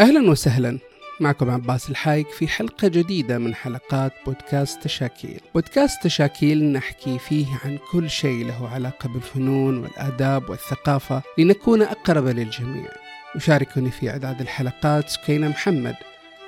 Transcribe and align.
أهلا 0.00 0.30
وسهلا. 0.30 0.78
معكم 1.20 1.50
عباس 1.50 1.90
الحايك 1.90 2.28
في 2.28 2.48
حلقة 2.48 2.88
جديدة 2.88 3.38
من 3.38 3.54
حلقات 3.54 4.12
بودكاست 4.26 4.82
تشاكيل 4.82 5.40
بودكاست 5.54 6.02
تشاكيل 6.02 6.64
نحكي 6.64 7.18
فيه 7.18 7.46
عن 7.64 7.78
كل 7.92 8.10
شيء 8.10 8.46
له 8.46 8.68
علاقة 8.68 9.08
بالفنون 9.08 9.78
والآداب 9.78 10.50
والثقافة 10.50 11.22
لنكون 11.38 11.82
أقرب 11.82 12.26
للجميع. 12.26 12.90
يشاركني 13.36 13.90
في 13.90 14.10
إعداد 14.10 14.40
الحلقات 14.40 15.08
سكينة 15.08 15.48
محمد 15.48 15.96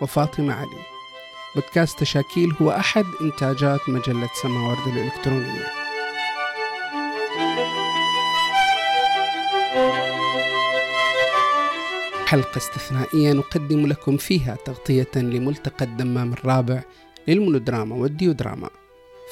وفاطمة 0.00 0.54
علي. 0.54 0.82
بودكاست 1.54 2.00
تشاكيل 2.00 2.52
هو 2.62 2.70
أحد 2.70 3.04
إنتاجات 3.20 3.80
مجلة 3.88 4.28
سماورد 4.42 4.86
الإلكترونية. 4.86 5.85
حلقة 12.26 12.56
استثنائية 12.56 13.32
نقدم 13.32 13.86
لكم 13.86 14.16
فيها 14.16 14.56
تغطية 14.64 15.08
لملتقى 15.16 15.84
الدمام 15.84 16.32
الرابع 16.32 16.82
للمونودراما 17.28 17.96
والديودراما. 17.96 18.70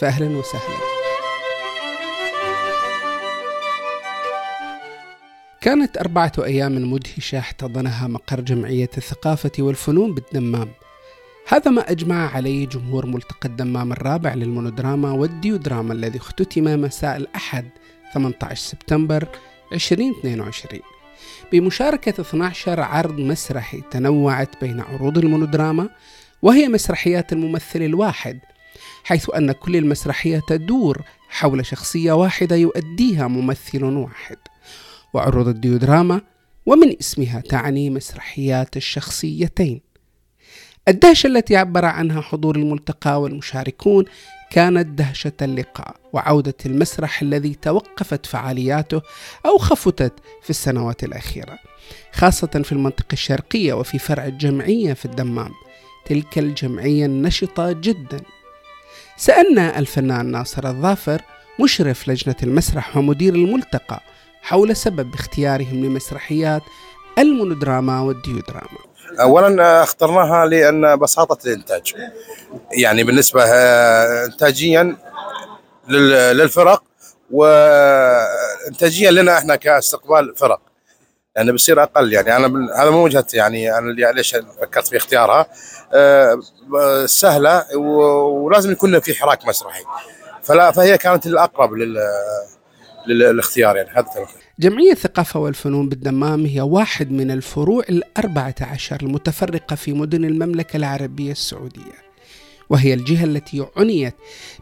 فأهلا 0.00 0.38
وسهلا. 0.38 0.76
كانت 5.60 5.96
أربعة 5.96 6.32
أيام 6.38 6.92
مدهشة 6.92 7.38
احتضنها 7.38 8.06
مقر 8.08 8.40
جمعية 8.40 8.90
الثقافة 8.98 9.52
والفنون 9.58 10.14
بالدمام. 10.14 10.68
هذا 11.48 11.70
ما 11.70 11.90
أجمع 11.90 12.34
عليه 12.36 12.66
جمهور 12.66 13.06
ملتقى 13.06 13.48
الدمام 13.48 13.92
الرابع 13.92 14.34
للمونودراما 14.34 15.10
والديودراما 15.10 15.92
الذي 15.92 16.18
اختتم 16.18 16.64
مساء 16.80 17.16
الأحد 17.16 17.68
18 18.14 18.56
سبتمبر 18.56 19.28
2022 19.72 20.93
بمشاركة 21.52 22.20
12 22.20 22.80
عرض 22.80 23.20
مسرحي 23.20 23.82
تنوعت 23.90 24.60
بين 24.60 24.80
عروض 24.80 25.18
المونودراما 25.18 25.88
وهي 26.42 26.68
مسرحيات 26.68 27.32
الممثل 27.32 27.82
الواحد 27.82 28.40
حيث 29.04 29.30
أن 29.36 29.52
كل 29.52 29.76
المسرحية 29.76 30.42
تدور 30.48 31.02
حول 31.28 31.66
شخصية 31.66 32.12
واحدة 32.12 32.56
يؤديها 32.56 33.28
ممثل 33.28 33.84
واحد 33.84 34.36
وعروض 35.14 35.48
الديودراما 35.48 36.20
ومن 36.66 36.96
اسمها 37.00 37.40
تعني 37.40 37.90
مسرحيات 37.90 38.76
الشخصيتين. 38.76 39.80
الدهشة 40.88 41.26
التي 41.26 41.56
عبر 41.56 41.84
عنها 41.84 42.20
حضور 42.20 42.56
الملتقى 42.56 43.20
والمشاركون 43.20 44.04
كانت 44.50 44.86
دهشة 44.86 45.32
اللقاء 45.42 45.96
وعودة 46.12 46.54
المسرح 46.66 47.22
الذي 47.22 47.54
توقفت 47.54 48.26
فعالياته 48.26 49.02
أو 49.46 49.58
خفتت 49.58 50.12
في 50.42 50.50
السنوات 50.50 51.04
الأخيرة 51.04 51.58
خاصة 52.12 52.46
في 52.64 52.72
المنطقة 52.72 53.12
الشرقية 53.12 53.72
وفي 53.72 53.98
فرع 53.98 54.26
الجمعية 54.26 54.92
في 54.92 55.04
الدمام 55.04 55.50
تلك 56.06 56.38
الجمعية 56.38 57.06
النشطة 57.06 57.72
جدا. 57.72 58.20
سألنا 59.16 59.78
الفنان 59.78 60.26
ناصر 60.26 60.68
الظافر 60.68 61.22
مشرف 61.60 62.08
لجنة 62.08 62.36
المسرح 62.42 62.96
ومدير 62.96 63.34
الملتقى 63.34 64.00
حول 64.42 64.76
سبب 64.76 65.14
اختيارهم 65.14 65.84
لمسرحيات 65.84 66.62
المونودراما 67.18 68.00
والديودراما. 68.00 68.93
اولا 69.20 69.82
اخترناها 69.82 70.46
لأن 70.46 70.96
بساطة 70.96 71.46
الإنتاج. 71.46 71.94
يعني 72.72 73.04
بالنسبة 73.04 73.44
انتاجيا 74.24 74.96
للفرق 75.88 76.82
وانتاجيا 77.30 79.10
لنا 79.10 79.38
إحنا 79.38 79.56
كاستقبال 79.56 80.36
فرق. 80.36 80.60
لأنه 81.36 81.46
يعني 81.46 81.52
بصير 81.52 81.82
أقل 81.82 82.12
يعني 82.12 82.36
أنا 82.36 82.82
هذا 82.82 82.90
مو 82.90 83.04
وجهة 83.04 83.26
يعني 83.34 83.78
أنا 83.78 83.92
ليش 83.92 84.36
فكرت 84.60 84.88
في 84.88 84.96
اختيارها؟ 84.96 85.46
أه 85.94 86.40
سهلة 87.06 87.76
ولازم 87.76 88.72
يكون 88.72 89.00
في 89.00 89.14
حراك 89.14 89.46
مسرحي. 89.46 89.84
فلا 90.42 90.70
فهي 90.70 90.98
كانت 90.98 91.26
الأقرب 91.26 91.72
لل 91.74 91.98
للاختيار 93.06 93.76
يعني 93.76 93.90
هذا 93.90 94.06
جمعية 94.58 94.92
الثقافة 94.92 95.40
والفنون 95.40 95.88
بالدمام 95.88 96.46
هي 96.46 96.60
واحد 96.60 97.10
من 97.10 97.30
الفروع 97.30 97.84
الأربعة 97.88 98.54
عشر 98.60 98.98
المتفرقة 99.02 99.76
في 99.76 99.92
مدن 99.92 100.24
المملكة 100.24 100.76
العربية 100.76 101.32
السعودية. 101.32 102.04
وهي 102.70 102.94
الجهة 102.94 103.24
التي 103.24 103.66
عنيت 103.76 104.14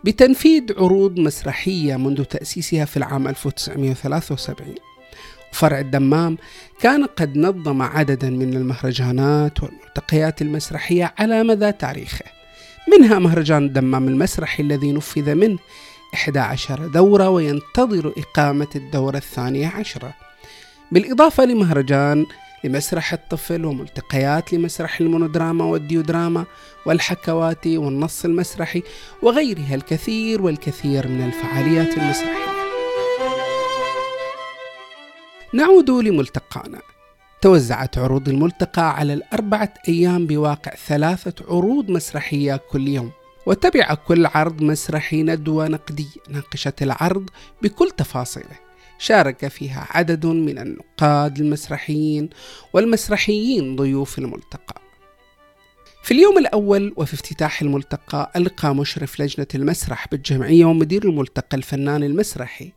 بتنفيذ 0.04 0.62
عروض 0.76 1.18
مسرحية 1.18 1.96
منذ 1.96 2.24
تأسيسها 2.24 2.84
في 2.84 2.96
العام 2.96 3.28
1973 3.28 4.74
وفرع 5.52 5.78
الدمام 5.80 6.38
كان 6.80 7.04
قد 7.04 7.36
نظم 7.36 7.82
عددا 7.82 8.30
من 8.30 8.54
المهرجانات 8.54 9.62
والملتقيات 9.62 10.42
المسرحية 10.42 11.14
على 11.18 11.42
مدى 11.42 11.72
تاريخه. 11.72 12.24
منها 12.96 13.18
مهرجان 13.18 13.64
الدمام 13.64 14.08
المسرحي 14.08 14.62
الذي 14.62 14.92
نفذ 14.92 15.34
منه 15.34 15.58
11 16.14 16.86
دورة 16.86 17.28
وينتظر 17.28 18.12
إقامة 18.18 18.68
الدورة 18.76 19.16
الثانية 19.16 19.68
عشرة. 19.68 20.14
بالإضافة 20.92 21.44
لمهرجان 21.44 22.26
لمسرح 22.64 23.12
الطفل 23.12 23.64
وملتقيات 23.64 24.52
لمسرح 24.52 25.00
المونودراما 25.00 25.64
والديودراما 25.64 26.44
والحكواتي 26.86 27.78
والنص 27.78 28.24
المسرحي 28.24 28.82
وغيرها 29.22 29.74
الكثير 29.74 30.42
والكثير 30.42 31.08
من 31.08 31.26
الفعاليات 31.26 31.98
المسرحية. 31.98 32.52
نعود 35.54 35.90
لملتقانا. 35.90 36.80
توزعت 37.42 37.98
عروض 37.98 38.28
الملتقى 38.28 38.96
على 38.96 39.12
الأربعة 39.12 39.74
أيام 39.88 40.26
بواقع 40.26 40.72
ثلاثة 40.86 41.44
عروض 41.48 41.90
مسرحية 41.90 42.56
كل 42.70 42.88
يوم. 42.88 43.10
وتبع 43.46 43.94
كل 43.94 44.26
عرض 44.26 44.62
مسرحي 44.62 45.22
ندوة 45.22 45.68
نقدية 45.68 46.20
ناقشت 46.28 46.82
العرض 46.82 47.30
بكل 47.62 47.90
تفاصيله. 47.90 48.58
شارك 48.98 49.48
فيها 49.48 49.86
عدد 49.90 50.26
من 50.26 50.58
النقاد 50.58 51.38
المسرحيين 51.38 52.30
والمسرحيين 52.72 53.76
ضيوف 53.76 54.18
الملتقى. 54.18 54.82
في 56.02 56.14
اليوم 56.14 56.38
الأول 56.38 56.94
وفي 56.96 57.14
افتتاح 57.14 57.62
الملتقى 57.62 58.32
ألقى 58.36 58.74
مشرف 58.74 59.20
لجنة 59.20 59.46
المسرح 59.54 60.08
بالجمعية 60.08 60.64
ومدير 60.64 61.04
الملتقى 61.04 61.56
الفنان 61.56 62.02
المسرحي 62.02 62.72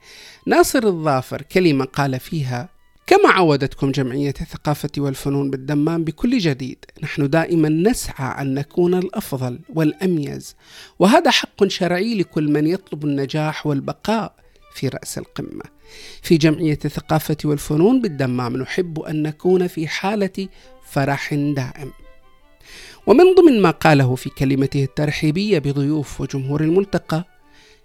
ناصر 0.48 0.84
الظافر 0.84 1.42
كلمة 1.42 1.86
قال 1.86 2.20
فيها 2.20 2.70
كما 3.08 3.30
عودتكم 3.30 3.92
جمعية 3.92 4.34
الثقافة 4.42 4.90
والفنون 4.98 5.50
بالدمام 5.50 6.04
بكل 6.04 6.38
جديد 6.38 6.86
نحن 7.04 7.30
دائما 7.30 7.70
نسعى 7.70 8.42
أن 8.42 8.54
نكون 8.54 8.94
الأفضل 8.94 9.60
والأميز 9.70 10.56
وهذا 11.00 11.32
حق 11.32 11.68
شرعي 11.68 12.16
لكل 12.16 12.52
من 12.52 12.68
يطلب 12.68 13.06
النجاح 13.06 13.68
والبقاء 13.68 14.36
في 14.74 14.88
رأس 14.88 15.18
القمة. 15.18 15.64
في 16.22 16.38
جمعية 16.38 16.80
الثقافة 16.86 17.38
والفنون 17.46 18.02
بالدمام 18.02 18.58
نحب 18.58 19.00
أن 19.00 19.24
نكون 19.24 19.68
في 19.68 19.88
حالة 19.88 20.48
فرح 20.86 21.34
دائم. 21.34 21.92
ومن 23.08 23.36
ضمن 23.36 23.62
ما 23.62 23.72
قاله 23.72 24.16
في 24.16 24.30
كلمته 24.30 24.84
الترحيبية 24.84 25.60
بضيوف 25.60 26.22
وجمهور 26.22 26.62
الملتقى 26.62 27.24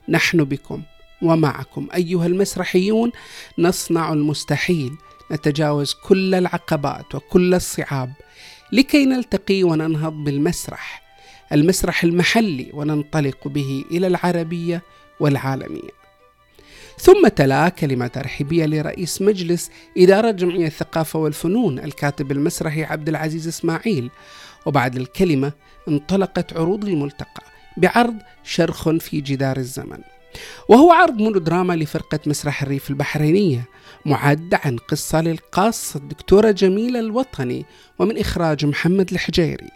نحن 0.09 0.45
بكم 0.45 0.83
ومعكم 1.23 1.89
أيها 1.95 2.27
المسرحيون 2.27 3.13
نصنع 3.59 4.13
المستحيل 4.13 4.93
نتجاوز 5.33 5.93
كل 5.93 6.35
العقبات 6.35 7.15
وكل 7.15 7.55
الصعاب 7.55 8.13
لكي 8.73 9.05
نلتقي 9.05 9.63
وننهض 9.63 10.13
بالمسرح 10.13 11.11
المسرح 11.53 12.05
المحلي 12.05 12.71
وننطلق 12.73 13.49
به 13.49 13.85
إلى 13.91 14.07
العربية 14.07 14.83
والعالمية. 15.21 16.01
ثم 16.99 17.29
تلا 17.29 17.69
كلمة 17.69 18.07
ترحيبية 18.07 18.67
لرئيس 18.67 19.23
مجلس 19.23 19.71
إدارة 19.99 20.31
جمعية 20.31 20.66
الثقافة 20.66 21.19
والفنون 21.19 21.78
الكاتب 21.78 22.33
المسرحي 22.33 22.84
عبد 22.84 23.09
العزيز 23.09 23.49
إسماعيل. 23.49 24.10
وبعد 24.66 24.97
الكلمة 24.97 25.53
انطلقت 25.89 26.57
عروض 26.57 26.84
الملتقى 26.84 27.43
بعرض 27.77 28.16
شرخ 28.45 28.89
في 28.89 29.21
جدار 29.21 29.57
الزمن. 29.57 29.99
وهو 30.68 30.92
عرض 30.92 31.18
مونودراما 31.18 31.72
لفرقة 31.72 32.18
مسرح 32.27 32.62
الريف 32.62 32.91
البحرينية 32.91 33.68
معد 34.06 34.54
عن 34.65 34.77
قصة 34.77 35.21
للقاصة 35.21 35.98
الدكتورة 36.00 36.50
جميلة 36.50 37.00
الوطني 37.00 37.65
ومن 37.98 38.18
إخراج 38.18 38.66
محمد 38.66 39.12
الحجيري 39.12 39.68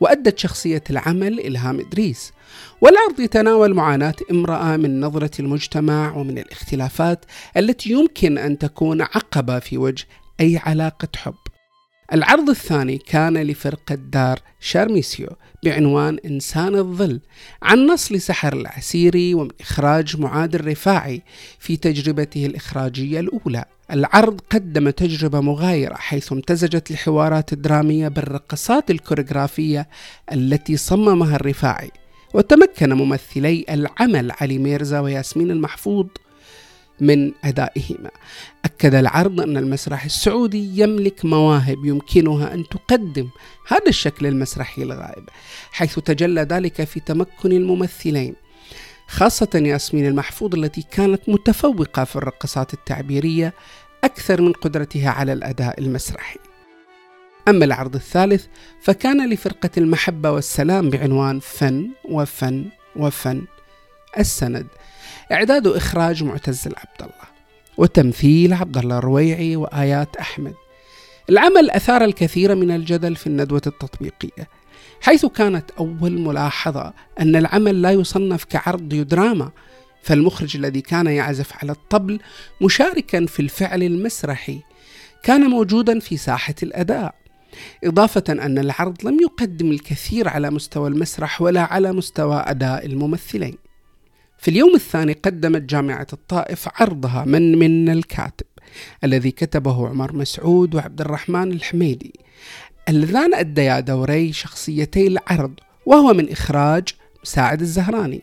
وأدت 0.00 0.38
شخصية 0.38 0.82
العمل 0.90 1.40
إلهام 1.40 1.80
إدريس. 1.80 2.32
والعرض 2.80 3.20
يتناول 3.20 3.74
معاناة 3.74 4.14
امرأة 4.30 4.76
من 4.76 5.00
نظرة 5.00 5.30
المجتمع 5.40 6.14
ومن 6.16 6.38
الاختلافات 6.38 7.24
التي 7.56 7.90
يمكن 7.90 8.38
أن 8.38 8.58
تكون 8.58 9.02
عقبة 9.02 9.58
في 9.58 9.78
وجه 9.78 10.04
أي 10.40 10.60
علاقة 10.66 11.08
حب. 11.16 11.34
العرض 12.12 12.50
الثاني 12.50 12.98
كان 12.98 13.38
لفرقة 13.38 13.94
دار 13.94 14.38
شارميسيو 14.60 15.28
بعنوان 15.64 16.18
إنسان 16.26 16.74
الظل 16.74 17.20
عن 17.62 17.86
نص 17.86 18.12
لسحر 18.12 18.52
العسيري 18.52 19.34
ومن 19.34 19.50
إخراج 19.60 20.20
معاد 20.20 20.54
الرفاعي 20.54 21.22
في 21.58 21.76
تجربته 21.76 22.46
الإخراجية 22.46 23.20
الأولى. 23.20 23.64
العرض 23.90 24.40
قدم 24.50 24.90
تجربة 24.90 25.40
مغايرة 25.40 25.94
حيث 25.94 26.32
امتزجت 26.32 26.90
الحوارات 26.90 27.52
الدرامية 27.52 28.08
بالرقصات 28.08 28.90
الكوريغرافية 28.90 29.88
التي 30.32 30.76
صممها 30.76 31.36
الرفاعي 31.36 31.90
وتمكن 32.34 32.92
ممثلي 32.92 33.64
العمل 33.70 34.32
علي 34.40 34.58
ميرزا 34.58 35.00
وياسمين 35.00 35.50
المحفوظ 35.50 36.06
من 37.00 37.32
أدائهما. 37.44 38.10
أكد 38.64 38.94
العرض 38.94 39.40
أن 39.40 39.56
المسرح 39.56 40.04
السعودي 40.04 40.80
يملك 40.82 41.24
مواهب 41.24 41.84
يمكنها 41.84 42.54
أن 42.54 42.64
تقدم 42.68 43.28
هذا 43.68 43.88
الشكل 43.88 44.26
المسرحي 44.26 44.82
الغائب 44.82 45.28
حيث 45.72 45.98
تجلى 45.98 46.40
ذلك 46.40 46.84
في 46.84 47.00
تمكن 47.00 47.52
الممثلين 47.52 48.34
خاصة 49.08 49.48
ياسمين 49.54 50.06
المحفوظ 50.06 50.54
التي 50.54 50.82
كانت 50.90 51.28
متفوقة 51.28 52.04
في 52.04 52.16
الرقصات 52.16 52.74
التعبيرية 52.74 53.54
أكثر 54.04 54.42
من 54.42 54.52
قدرتها 54.52 55.10
على 55.10 55.32
الأداء 55.32 55.80
المسرحي. 55.80 56.38
أما 57.48 57.64
العرض 57.64 57.94
الثالث 57.94 58.46
فكان 58.82 59.30
لفرقة 59.30 59.70
المحبة 59.76 60.30
والسلام 60.30 60.90
بعنوان 60.90 61.40
فن 61.40 61.90
وفن 62.04 62.64
وفن 62.96 63.44
السند. 64.18 64.66
إعداد 65.32 65.66
وإخراج 65.66 66.24
معتز 66.24 66.66
العبد 66.66 67.00
الله 67.00 67.36
وتمثيل 67.76 68.52
عبد 68.52 68.78
الله 68.78 68.98
الرويعي 68.98 69.56
وآيات 69.56 70.16
أحمد. 70.16 70.54
العمل 71.30 71.70
أثار 71.70 72.04
الكثير 72.04 72.54
من 72.54 72.70
الجدل 72.70 73.16
في 73.16 73.26
الندوة 73.26 73.62
التطبيقية 73.66 74.48
حيث 75.00 75.26
كانت 75.26 75.70
أول 75.70 76.20
ملاحظة 76.20 76.92
أن 77.20 77.36
العمل 77.36 77.82
لا 77.82 77.90
يصنف 77.90 78.44
كعرض 78.44 78.88
دراما 78.88 79.50
فالمخرج 80.02 80.56
الذي 80.56 80.80
كان 80.80 81.06
يعزف 81.06 81.52
على 81.62 81.72
الطبل 81.72 82.20
مشاركا 82.62 83.26
في 83.26 83.40
الفعل 83.40 83.82
المسرحي 83.82 84.60
كان 85.22 85.40
موجودا 85.40 85.98
في 85.98 86.16
ساحة 86.16 86.54
الأداء 86.62 87.14
إضافة 87.84 88.24
أن 88.28 88.58
العرض 88.58 89.06
لم 89.06 89.18
يقدم 89.20 89.70
الكثير 89.70 90.28
على 90.28 90.50
مستوى 90.50 90.88
المسرح 90.88 91.42
ولا 91.42 91.60
على 91.60 91.92
مستوى 91.92 92.44
أداء 92.46 92.86
الممثلين. 92.86 93.65
في 94.46 94.52
اليوم 94.52 94.74
الثاني 94.74 95.12
قدمت 95.12 95.62
جامعة 95.62 96.06
الطائف 96.12 96.68
عرضها 96.74 97.24
من 97.24 97.58
من 97.58 97.88
الكاتب 97.88 98.46
الذي 99.04 99.30
كتبه 99.30 99.88
عمر 99.88 100.12
مسعود 100.12 100.74
وعبد 100.74 101.00
الرحمن 101.00 101.52
الحميدي. 101.52 102.12
اللذان 102.88 103.34
أديا 103.34 103.80
دوري 103.80 104.32
شخصيتي 104.32 105.06
العرض 105.06 105.54
وهو 105.86 106.12
من 106.12 106.30
إخراج 106.30 106.88
مساعد 107.24 107.60
الزهراني. 107.60 108.22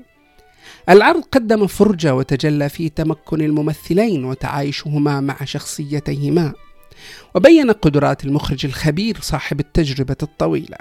العرض 0.89 1.23
قدم 1.31 1.67
فرجة 1.67 2.15
وتجلى 2.15 2.69
في 2.69 2.89
تمكن 2.89 3.41
الممثلين 3.41 4.25
وتعايشهما 4.25 5.21
مع 5.21 5.45
شخصيتيهما 5.45 6.53
وبين 7.35 7.71
قدرات 7.71 8.25
المخرج 8.25 8.65
الخبير 8.65 9.17
صاحب 9.21 9.59
التجربة 9.59 10.17
الطويلة. 10.23 10.77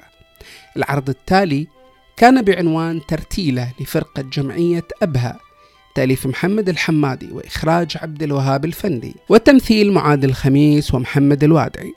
العرض 0.76 1.08
التالي 1.08 1.66
كان 2.16 2.42
بعنوان 2.42 3.00
ترتيلة 3.08 3.72
لفرقة 3.80 4.22
جمعية 4.22 4.84
أبها 5.02 5.38
تأليف 5.94 6.26
محمد 6.26 6.68
الحمادي 6.68 7.32
وإخراج 7.32 7.96
عبد 7.96 8.22
الوهاب 8.22 8.64
الفندي 8.64 9.14
وتمثيل 9.28 9.92
معاذ 9.92 10.24
الخميس 10.24 10.94
ومحمد 10.94 11.44
الوادعي. 11.44 11.94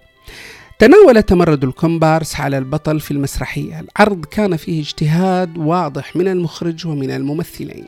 تناول 0.79 1.23
تمرد 1.23 1.63
الكومبارس 1.63 2.39
على 2.39 2.57
البطل 2.57 2.99
في 2.99 3.11
المسرحية. 3.11 3.79
العرض 3.79 4.25
كان 4.25 4.57
فيه 4.57 4.81
اجتهاد 4.81 5.57
واضح 5.57 6.15
من 6.15 6.27
المخرج 6.27 6.87
ومن 6.87 7.11
الممثلين. 7.11 7.85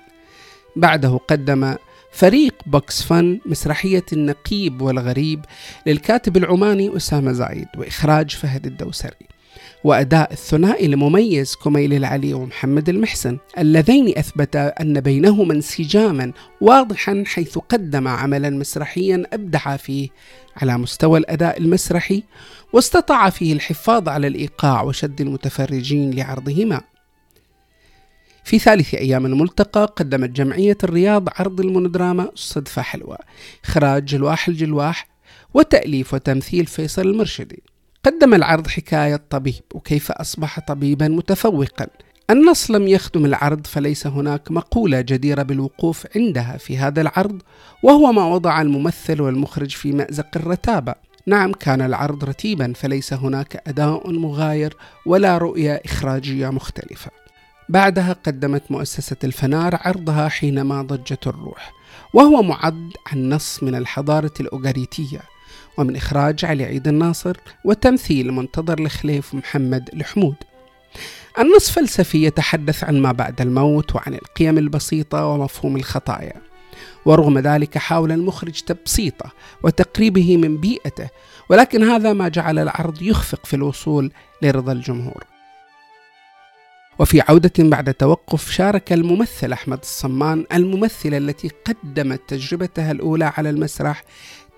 بعده 0.75 1.19
قدم 1.27 1.75
فريق 2.11 2.53
بوكس 2.65 3.03
فن 3.03 3.39
مسرحية 3.45 4.05
النقيب 4.13 4.81
والغريب 4.81 5.45
للكاتب 5.85 6.37
العماني 6.37 6.97
أسامة 6.97 7.31
زايد 7.31 7.67
وإخراج 7.77 8.29
فهد 8.29 8.65
الدوسري. 8.65 9.27
وأداء 9.87 10.33
الثنائي 10.33 10.85
المميز 10.85 11.55
كميل 11.55 11.93
العلي 11.93 12.33
ومحمد 12.33 12.89
المحسن 12.89 13.37
اللذين 13.57 14.17
أثبتا 14.17 14.67
أن 14.67 14.99
بينهما 14.99 15.53
انسجاما 15.53 16.31
واضحا 16.61 17.23
حيث 17.25 17.57
قدم 17.57 18.07
عملا 18.07 18.49
مسرحيا 18.49 19.23
أبدع 19.33 19.77
فيه 19.77 20.09
على 20.57 20.77
مستوى 20.77 21.19
الأداء 21.19 21.59
المسرحي 21.59 22.23
واستطاع 22.73 23.29
فيه 23.29 23.53
الحفاظ 23.53 24.09
على 24.09 24.27
الإيقاع 24.27 24.81
وشد 24.81 25.21
المتفرجين 25.21 26.11
لعرضهما. 26.11 26.81
في 28.43 28.59
ثالث 28.59 28.93
أيام 28.93 29.25
الملتقى 29.25 29.93
قدمت 29.95 30.29
جمعية 30.29 30.77
الرياض 30.83 31.29
عرض 31.29 31.61
المونودراما 31.61 32.31
صدفة 32.35 32.81
حلوة 32.81 33.17
إخراج 33.63 34.05
جلواح 34.05 34.47
الجلواح 34.47 35.07
وتأليف 35.53 36.13
وتمثيل 36.13 36.65
فيصل 36.65 37.01
المرشدي. 37.01 37.63
قدم 38.05 38.33
العرض 38.33 38.67
حكاية 38.67 39.21
طبيب 39.29 39.63
وكيف 39.73 40.11
أصبح 40.11 40.59
طبيبا 40.59 41.07
متفوقا. 41.07 41.87
النص 42.29 42.71
لم 42.71 42.87
يخدم 42.87 43.25
العرض 43.25 43.67
فليس 43.67 44.07
هناك 44.07 44.51
مقولة 44.51 45.01
جديرة 45.01 45.43
بالوقوف 45.43 46.07
عندها 46.15 46.57
في 46.57 46.77
هذا 46.77 47.01
العرض 47.01 47.41
وهو 47.83 48.11
ما 48.11 48.25
وضع 48.25 48.61
الممثل 48.61 49.21
والمخرج 49.21 49.71
في 49.71 49.91
مأزق 49.91 50.27
الرتابة. 50.35 50.95
نعم 51.25 51.53
كان 51.53 51.81
العرض 51.81 52.23
رتيبا 52.23 52.73
فليس 52.75 53.13
هناك 53.13 53.63
أداء 53.67 54.11
مغاير 54.11 54.77
ولا 55.05 55.37
رؤية 55.37 55.81
إخراجية 55.85 56.49
مختلفة. 56.49 57.11
بعدها 57.69 58.13
قدمت 58.13 58.71
مؤسسة 58.71 59.17
الفنار 59.23 59.79
عرضها 59.81 60.29
حينما 60.29 60.81
ضجت 60.81 61.27
الروح 61.27 61.73
وهو 62.13 62.43
معد 62.43 62.91
عن 63.07 63.29
نص 63.29 63.63
من 63.63 63.75
الحضارة 63.75 64.33
الأوغاريتية 64.39 65.19
ومن 65.77 65.95
إخراج 65.95 66.45
علي 66.45 66.63
عيد 66.63 66.87
الناصر 66.87 67.37
وتمثيل 67.65 68.31
منتظر 68.31 68.79
الخليف 68.79 69.33
محمد 69.33 69.89
الحمود. 69.93 70.35
النص 71.39 71.71
فلسفي 71.71 72.23
يتحدث 72.23 72.83
عن 72.83 73.01
ما 73.01 73.11
بعد 73.11 73.41
الموت 73.41 73.95
وعن 73.95 74.13
القيم 74.13 74.57
البسيطة 74.57 75.25
ومفهوم 75.25 75.75
الخطايا. 75.75 76.41
ورغم 77.05 77.39
ذلك 77.39 77.77
حاول 77.77 78.11
المخرج 78.11 78.61
تبسيطه 78.61 79.31
وتقريبه 79.63 80.37
من 80.37 80.57
بيئته 80.57 81.09
ولكن 81.49 81.83
هذا 81.83 82.13
ما 82.13 82.27
جعل 82.27 82.59
العرض 82.59 83.01
يخفق 83.01 83.45
في 83.45 83.55
الوصول 83.55 84.11
لرضا 84.41 84.71
الجمهور. 84.71 85.23
وفي 86.99 87.21
عودة 87.21 87.51
بعد 87.59 87.93
توقف 87.93 88.51
شارك 88.51 88.93
الممثل 88.93 89.53
أحمد 89.53 89.79
الصمان 89.79 90.45
الممثلة 90.53 91.17
التي 91.17 91.51
قدمت 91.65 92.21
تجربتها 92.27 92.91
الأولى 92.91 93.33
على 93.37 93.49
المسرح 93.49 94.03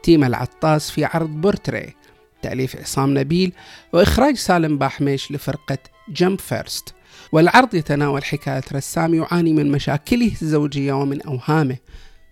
تيم 0.03 0.23
العطاس 0.23 0.91
في 0.91 1.05
عرض 1.05 1.29
بورتريه 1.29 1.95
تأليف 2.41 2.75
عصام 2.75 3.17
نبيل 3.17 3.53
وإخراج 3.93 4.35
سالم 4.35 4.77
باحميش 4.77 5.31
لفرقة 5.31 5.77
Jump 6.09 6.39
First. 6.39 6.93
والعرض 7.31 7.75
يتناول 7.75 8.23
حكاية 8.23 8.63
رسام 8.73 9.13
يعاني 9.13 9.53
من 9.53 9.71
مشاكله 9.71 10.31
الزوجية 10.41 10.93
ومن 10.93 11.21
أوهامه. 11.21 11.77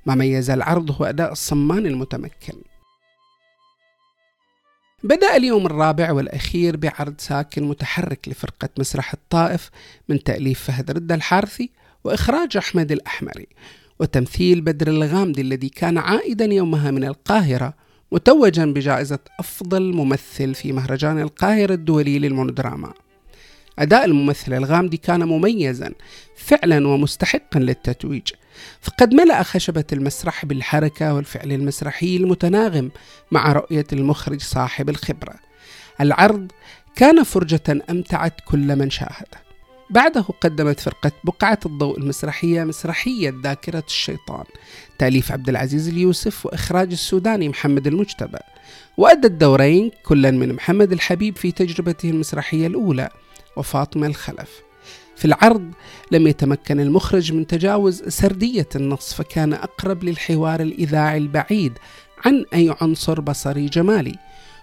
ما 0.06 0.16
ميز 0.16 0.50
العرض 0.50 0.92
هو 0.92 1.06
أداء 1.06 1.32
الصمان 1.32 1.86
المتمكن. 1.86 2.62
بدأ 5.04 5.36
اليوم 5.36 5.66
الرابع 5.66 6.12
والأخير 6.12 6.78
بعرض 6.78 7.16
ساكن 7.18 7.64
متحرك 7.64 8.28
لفرقة 8.28 8.70
مسرح 8.80 9.14
الطائف 9.14 9.70
من 10.10 10.24
تأليف 10.24 10.64
فهد 10.64 10.92
رد 10.92 11.12
الحارثي 11.12 11.70
وإخراج 12.04 12.58
أحمد 12.58 12.92
الأحمري. 12.92 13.48
وتمثيل 14.00 14.62
بدر 14.62 14.88
الغامدي 14.88 15.42
الذي 15.42 15.70
كان 15.70 15.98
عائدا 15.98 16.46
يومها 16.46 16.92
من 16.92 17.04
القاهرة 17.04 17.74
متوجا 18.12 18.66
بجائزة 18.66 19.20
أفضل 19.40 19.94
ممثل 19.94 20.56
في 20.56 20.72
مهرجان 20.72 21.20
القاهرة 21.20 21.74
الدولي 21.74 22.20
للمونودراما. 22.20 22.94
أداء 23.80 24.06
الممثل 24.06 24.54
الغامدي 24.54 24.98
كان 24.98 25.24
مميزا 25.24 25.94
فعلا 26.36 26.88
ومستحقا 26.88 27.60
للتتويج. 27.60 28.28
فقد 28.82 29.14
ملأ 29.14 29.44
خشبة 29.44 29.86
المسرح 29.94 30.46
بالحركة 30.46 31.14
والفعل 31.14 31.52
المسرحي 31.52 32.18
المتناغم 32.18 32.92
مع 33.32 33.52
رؤية 33.52 33.86
المخرج 33.94 34.42
صاحب 34.42 34.90
الخبرة. 34.90 35.34
العرض 36.02 36.52
كان 36.96 37.24
فرجة 37.24 37.84
أمتعت 37.90 38.34
كل 38.46 38.76
من 38.76 38.90
شاهده 38.90 39.47
بعده 39.90 40.22
قدمت 40.22 40.80
فرقة 40.80 41.12
بقعة 41.24 41.60
الضوء 41.66 42.00
المسرحية 42.00 42.64
مسرحية 42.64 43.34
ذاكرة 43.44 43.84
الشيطان 43.88 44.44
تأليف 45.00 45.32
عبد 45.32 45.50
العزيز 45.50 45.88
اليوسف 45.88 46.46
وإخراج 46.46 46.92
السوداني 46.92 47.50
محمد 47.50 47.88
المجتبى. 47.88 48.40
وأدى 48.98 49.28
الدورين 49.28 49.92
كلا 50.04 50.32
من 50.32 50.54
محمد 50.54 50.92
الحبيب 50.92 51.38
في 51.38 51.52
تجربته 51.52 52.10
المسرحية 52.10 52.68
الأولى 52.68 53.10
وفاطمة 53.58 54.08
الخلف. 54.08 54.62
في 55.16 55.26
العرض 55.26 55.72
لم 56.12 56.28
يتمكن 56.28 56.80
المخرج 56.80 57.34
من 57.34 57.48
تجاوز 57.48 58.04
سردية 58.08 58.70
النص 58.76 59.14
فكان 59.14 59.54
أقرب 59.54 60.04
للحوار 60.04 60.62
الإذاعي 60.62 61.18
البعيد 61.18 61.74
عن 62.26 62.46
أي 62.54 62.76
عنصر 62.82 63.22
بصري 63.22 63.66
جمالي. 63.66 64.16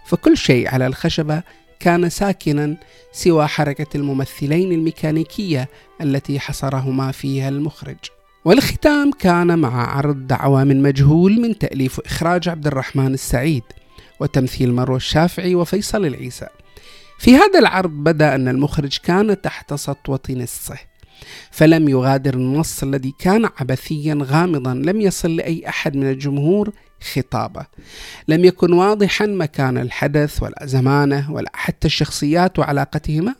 فكل 0.07 0.37
شيء 0.37 0.69
على 0.69 0.87
الخشبة 0.87 1.43
كان 1.81 2.09
ساكنا 2.09 2.76
سوى 3.12 3.47
حركة 3.47 3.87
الممثلين 3.97 4.73
الميكانيكية 4.73 5.69
التي 6.00 6.40
حصرهما 6.40 7.12
فيها 7.12 7.49
المخرج. 7.49 7.97
والختام 8.45 9.11
كان 9.11 9.59
مع 9.59 9.97
عرض 9.97 10.26
دعوة 10.26 10.64
من 10.64 10.83
مجهول 10.83 11.40
من 11.40 11.59
تأليف 11.59 11.99
وإخراج 11.99 12.49
عبد 12.49 12.66
الرحمن 12.66 13.14
السعيد 13.14 13.62
وتمثيل 14.21 14.73
مروى 14.73 14.97
الشافعي 14.97 15.54
وفيصل 15.54 16.07
العيسى. 16.07 16.47
في 17.19 17.37
هذا 17.37 17.59
العرض 17.59 17.90
بدأ 17.90 18.35
أن 18.35 18.49
المخرج 18.49 18.99
كان 19.02 19.40
تحت 19.40 19.75
سطوة 19.75 20.21
نصه 20.31 20.78
فلم 21.50 21.88
يغادر 21.88 22.35
النص 22.35 22.83
الذي 22.83 23.14
كان 23.19 23.49
عبثيا 23.61 24.19
غامضا 24.23 24.75
لم 24.75 25.00
يصل 25.00 25.37
لأي 25.37 25.69
أحد 25.69 25.97
من 25.97 26.11
الجمهور 26.11 26.73
خطابه. 27.04 27.66
لم 28.28 28.44
يكن 28.44 28.73
واضحا 28.73 29.26
مكان 29.26 29.78
الحدث 29.78 30.42
ولا 30.42 30.66
زمانه 30.66 31.32
ولا 31.32 31.50
حتى 31.54 31.87
الشخصيات 31.87 32.58
وعلاقتهما. 32.58 33.34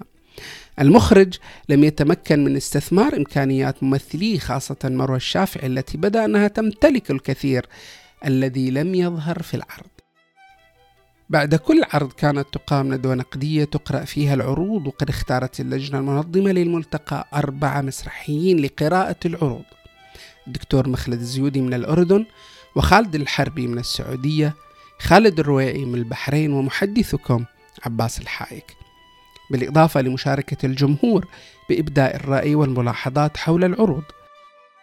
المخرج 0.81 1.39
لم 1.69 1.85
يتمكن 1.85 2.45
من 2.45 2.57
استثمار 2.57 3.17
إمكانيات 3.17 3.83
ممثليه 3.83 4.39
خاصة 4.39 4.77
مروى 4.85 5.17
الشافعي 5.17 5.67
التي 5.67 5.99
بدأ 5.99 6.25
أنها 6.25 6.49
تمتلك 6.49 7.11
الكثير 7.11 7.67
الذي 8.27 8.71
لم 8.71 8.95
يظهر 8.95 9.43
في 9.43 9.55
العرض. 9.55 9.95
بعد 11.31 11.55
كل 11.55 11.83
عرض 11.93 12.13
كانت 12.13 12.47
تقام 12.53 12.95
ندوة 12.95 13.15
نقدية 13.15 13.65
تقرأ 13.65 14.05
فيها 14.05 14.35
العروض 14.35 14.87
وقد 14.87 15.09
اختارت 15.09 15.61
اللجنة 15.61 15.99
المنظمة 15.99 16.53
للملتقى 16.53 17.29
أربعة 17.35 17.81
مسرحيين 17.81 18.61
لقراءة 18.61 19.17
العروض. 19.25 19.65
الدكتور 20.47 20.89
مخلد 20.89 21.21
الزيودي 21.21 21.61
من 21.61 21.75
الأردن 21.75 22.27
وخالد 22.77 23.15
الحربي 23.15 23.67
من 23.67 23.79
السعودية 23.79 24.55
خالد 24.99 25.41
الرويعي 25.41 25.85
من 25.85 25.95
البحرين 25.95 26.53
ومحدثكم 26.53 27.45
عباس 27.87 28.21
الحايك 28.21 28.77
بالإضافة 29.51 30.01
لمشاركة 30.01 30.67
الجمهور 30.67 31.27
بإبداء 31.69 32.17
الرأي 32.17 32.55
والملاحظات 32.55 33.37
حول 33.37 33.65
العروض. 33.65 34.03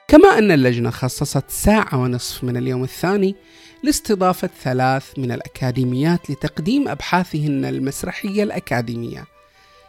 كما 0.07 0.37
أن 0.37 0.51
اللجنة 0.51 0.89
خصصت 0.89 1.49
ساعة 1.49 1.97
ونصف 1.97 2.43
من 2.43 2.57
اليوم 2.57 2.83
الثاني 2.83 3.35
لاستضافة 3.83 4.49
ثلاث 4.63 5.19
من 5.19 5.31
الأكاديميات 5.31 6.29
لتقديم 6.29 6.87
أبحاثهن 6.87 7.65
المسرحية 7.65 8.43
الأكاديمية. 8.43 9.25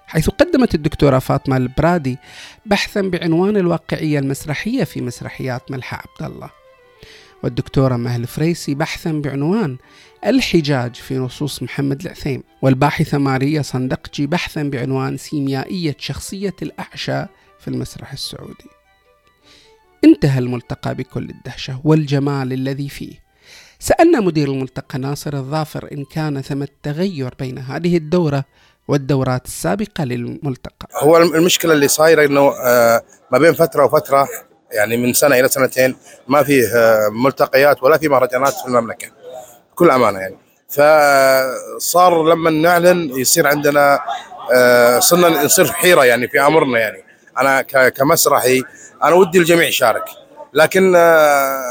حيث 0.07 0.31
قدمت 0.31 0.75
الدكتورة 0.75 1.19
فاطمة 1.19 1.57
البرادي 1.57 2.19
بحثا 2.67 3.01
بعنوان 3.01 3.57
الواقعية 3.57 4.19
المسرحية 4.19 4.85
في 4.85 5.01
مسرحيات 5.01 5.71
ملحة 5.71 5.97
عبد 5.97 6.33
الله 6.33 6.62
والدكتورة 7.43 7.97
مهل 7.97 8.27
فريسي 8.27 8.75
بحثا 8.75 9.13
بعنوان 9.13 9.77
الحجاج 10.27 10.95
في 10.95 11.19
نصوص 11.19 11.63
محمد 11.63 12.03
العثيم 12.03 12.43
والباحثة 12.63 13.19
ماريا 13.19 13.63
صندقجي 13.63 14.27
بحثا 14.27 14.63
بعنوان 14.63 15.17
سيميائية 15.17 15.97
شخصية 15.99 16.55
الأعشى 16.63 17.25
في 17.61 17.69
المسرح 17.69 18.13
السعودي. 18.13 18.71
انتهى 20.05 20.39
الملتقى 20.39 20.95
بكل 20.95 21.31
الدهشة 21.31 21.81
والجمال 21.85 22.53
الذي 22.53 22.89
فيه. 22.89 23.23
سألنا 23.79 24.21
مدير 24.21 24.49
الملتقى 24.49 24.99
ناصر 24.99 25.35
الظافر 25.35 25.89
إن 25.93 26.05
كان 26.05 26.41
ثمة 26.41 26.69
تغير 26.83 27.35
بين 27.39 27.59
هذه 27.59 27.97
الدورة 27.97 28.45
والدورات 28.89 29.47
السابقة 29.47 30.05
للملتقى. 30.05 30.89
هو 31.03 31.17
المشكلة 31.17 31.73
اللي 31.73 31.89
صايرة 31.89 32.27
إنه 32.27 32.41
آه، 32.41 33.03
ما 33.33 33.39
بين 33.39 33.53
فترة 33.53 33.85
وفترة 33.85 34.29
يعني 34.73 34.97
من 34.97 35.13
سنة 35.13 35.41
إلى 35.41 35.49
سنتين 35.49 35.97
ما 36.29 36.43
فيه 36.43 36.67
آه، 36.77 37.09
ملتقيات 37.09 37.83
ولا 37.83 37.99
في 37.99 38.09
مهرجانات 38.09 38.55
في 38.55 38.67
المملكة. 38.67 39.09
بكل 39.73 39.91
أمانة 39.91 40.19
يعني. 40.19 40.37
فصار 40.69 42.23
لما 42.23 42.51
نعلن 42.51 43.19
يصير 43.19 43.47
عندنا 43.47 44.01
آه، 44.53 44.99
صرنا 44.99 45.45
نصير 45.45 45.73
حيرة 45.73 46.05
يعني 46.05 46.29
في 46.29 46.41
أمرنا 46.41 46.79
يعني. 46.79 47.05
أنا 47.39 47.63
كمسرحي 47.89 48.63
أنا 49.05 49.15
ودي 49.15 49.39
الجميع 49.39 49.69
يشارك. 49.69 50.05
لكن 50.55 50.93
آه، 50.97 51.63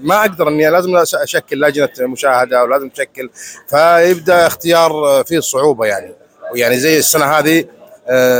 ما 0.00 0.20
أقدر 0.20 0.48
إني 0.48 0.70
لازم 0.70 0.96
أشكل 0.96 1.60
لجنة 1.60 1.90
مشاهدة 2.00 2.64
ولازم 2.64 2.90
اشكل 2.92 3.30
فيبدأ 3.68 4.46
اختيار 4.46 5.24
فيه 5.26 5.40
صعوبة 5.40 5.86
يعني. 5.86 6.14
ويعني 6.52 6.76
زي 6.78 6.98
السنة 6.98 7.24
هذه 7.24 7.64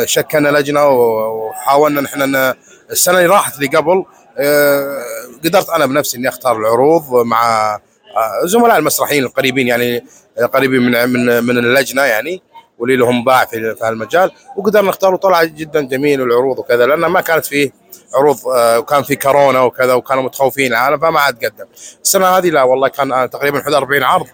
شكلنا 0.05 0.49
لجنة 0.49 0.89
وحاولنا 0.89 2.01
نحن 2.01 2.55
السنة 2.91 3.19
اللي 3.19 3.27
راحت 3.27 3.55
اللي 3.55 3.67
قبل 3.67 4.05
آه، 4.39 5.03
قدرت 5.45 5.71
أنا 5.71 5.87
بنفسي 5.87 6.17
إني 6.17 6.29
أختار 6.29 6.57
العروض 6.57 7.15
مع 7.27 7.75
آه، 8.17 8.47
زملاء 8.47 8.79
المسرحيين 8.79 9.25
القريبين 9.25 9.69
يعني 9.69 10.05
قريبين 10.53 10.81
من 10.83 11.09
من 11.09 11.45
من 11.45 11.59
اللجنة 11.59 12.03
يعني 12.03 12.43
واللي 12.79 12.97
لهم 12.97 13.25
باع 13.25 13.45
في 13.45 13.77
هالمجال 13.83 14.31
وقدرنا 14.57 14.89
نختار 14.89 15.15
وطلع 15.15 15.45
جدا 15.45 15.81
جميل 15.81 16.23
العروض 16.23 16.59
وكذا 16.59 16.87
لأن 16.87 17.01
ما 17.01 17.21
كانت 17.21 17.47
فيه 17.47 17.71
عروض 18.15 18.49
آه، 18.49 18.79
وكان 18.79 19.03
في 19.03 19.17
كورونا 19.17 19.61
وكذا 19.61 19.95
وكانوا 19.95 20.23
متخوفين 20.23 20.73
العالم 20.73 20.99
فما 20.99 21.21
عاد 21.21 21.45
قدم. 21.45 21.67
السنة 22.03 22.27
هذه 22.27 22.51
لا 22.51 22.63
والله 22.63 22.89
كان 22.89 23.13
آه، 23.13 23.27
تقريبا 23.27 23.59
41 23.59 24.03
عرض. 24.03 24.27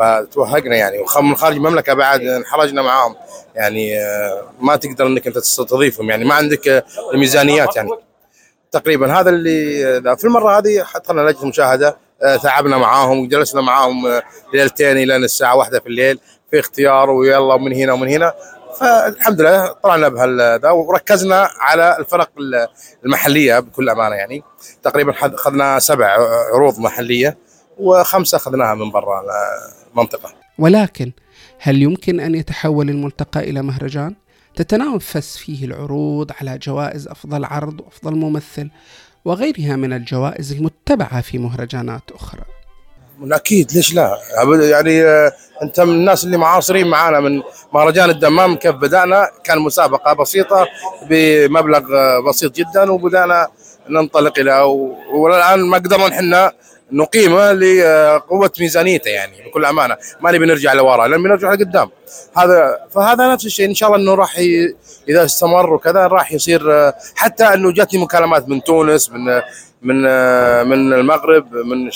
فتوهقنا 0.00 0.76
يعني. 0.76 0.98
وخ- 0.98 1.18
من 1.18 1.36
خارج 1.36 1.56
المملكة 1.56 1.94
بعد 1.94 2.20
انحرجنا 2.20 2.82
معاهم. 2.82 3.14
يعني 3.54 3.98
آه، 3.98 4.42
ما 4.60 4.76
تقدر 4.76 5.06
إنك 5.06 5.26
أنت 5.26 5.38
تستضيفهم 5.38 6.10
يعني. 6.10 6.24
ما 6.24 6.34
عندك 6.34 6.68
آه، 6.68 6.84
الميزانيات 7.14 7.76
يعني. 7.76 7.90
تقريبا 8.72 9.20
هذا 9.20 9.30
اللي. 9.30 10.16
في 10.16 10.24
المرة 10.24 10.58
هذه 10.58 10.82
حطينا 10.82 11.20
لجنة 11.20 11.46
مشاهدة 11.48 11.96
آه، 12.22 12.36
تعبنا 12.36 12.78
معاهم 12.78 13.18
وجلسنا 13.20 13.60
معاهم 13.60 14.06
آه، 14.06 14.22
ليلتين 14.54 14.96
إلى 14.96 15.16
الساعة 15.16 15.56
واحدة 15.56 15.80
في 15.80 15.86
الليل 15.86 16.18
في 16.50 16.60
اختيار 16.60 17.10
ويلا 17.10 17.56
من 17.56 17.72
هنا 17.72 17.92
ومن 17.92 18.08
هنا. 18.08 18.34
فالحمد 18.80 19.40
لله 19.40 19.66
طلعنا 19.72 20.08
بهذا 20.08 20.70
وركزنا 20.70 21.48
على 21.58 21.96
الفرق 21.98 22.30
ال- 22.38 22.68
المحلية 23.04 23.58
بكل 23.58 23.88
أمانة 23.90 24.14
يعني. 24.14 24.42
تقريبا 24.82 25.12
أخذنا 25.34 25.78
سبع 25.78 26.16
عروض 26.54 26.78
محلية 26.78 27.38
وخمسة 27.78 28.36
أخذناها 28.36 28.74
من 28.74 28.90
برا. 28.90 29.22
المنطقة 29.92 30.32
ولكن 30.58 31.12
هل 31.58 31.82
يمكن 31.82 32.20
أن 32.20 32.34
يتحول 32.34 32.90
الملتقى 32.90 33.40
إلى 33.40 33.62
مهرجان؟ 33.62 34.14
تتنافس 34.56 35.36
فيه 35.36 35.64
العروض 35.64 36.30
على 36.40 36.58
جوائز 36.58 37.08
أفضل 37.08 37.44
عرض 37.44 37.80
وأفضل 37.80 38.14
ممثل 38.14 38.70
وغيرها 39.24 39.76
من 39.76 39.92
الجوائز 39.92 40.52
المتبعة 40.52 41.20
في 41.20 41.38
مهرجانات 41.38 42.02
أخرى. 42.14 42.40
أكيد 43.22 43.72
ليش 43.72 43.94
لا؟ 43.94 44.16
يعني 44.70 45.02
آه، 45.04 45.32
أنت 45.62 45.80
من 45.80 45.92
الناس 45.92 46.24
اللي 46.24 46.36
معاصرين 46.36 46.86
معانا 46.86 47.20
من 47.20 47.42
مهرجان 47.74 48.10
الدمام 48.10 48.54
كيف 48.54 48.74
بدأنا؟ 48.74 49.28
كان 49.44 49.58
مسابقة 49.58 50.12
بسيطة 50.12 50.66
بمبلغ 51.10 51.78
آه، 51.96 52.20
بسيط 52.28 52.54
جدا 52.56 52.90
وبدأنا 52.92 53.48
ننطلق 53.88 54.38
إلى 54.38 54.60
و- 54.60 54.96
والآن 55.14 55.60
ما 55.60 55.76
قدرنا 55.78 56.08
نحن 56.08 56.50
نقيمه 56.92 57.52
لقوة 57.52 58.52
ميزانيته 58.60 59.08
يعني 59.08 59.32
بكل 59.46 59.64
أمانة. 59.64 59.96
ما 60.20 60.32
نبي 60.32 60.46
نرجع 60.46 60.72
لورا 60.72 61.06
لأن 61.08 61.22
بنرجع 61.22 61.52
لقدام. 61.54 61.90
هذا 62.36 62.78
فهذا 62.94 63.32
نفس 63.32 63.46
الشيء 63.46 63.68
إن 63.68 63.74
شاء 63.74 63.88
الله 63.88 64.00
إنه 64.02 64.14
راح. 64.14 64.38
إذا 65.08 65.24
استمر 65.24 65.72
وكذا 65.72 66.06
راح 66.06 66.32
يصير 66.32 66.72
آه، 66.72 66.94
حتى 67.14 67.44
إنه 67.44 67.72
جاتني 67.72 68.00
مكالمات 68.00 68.48
من 68.48 68.62
تونس 68.62 69.10
من 69.10 69.28
آه، 69.28 69.44
من 69.82 70.04
آه، 70.06 70.62
من 70.62 70.92
المغرب 70.92 71.54
من 71.54 71.90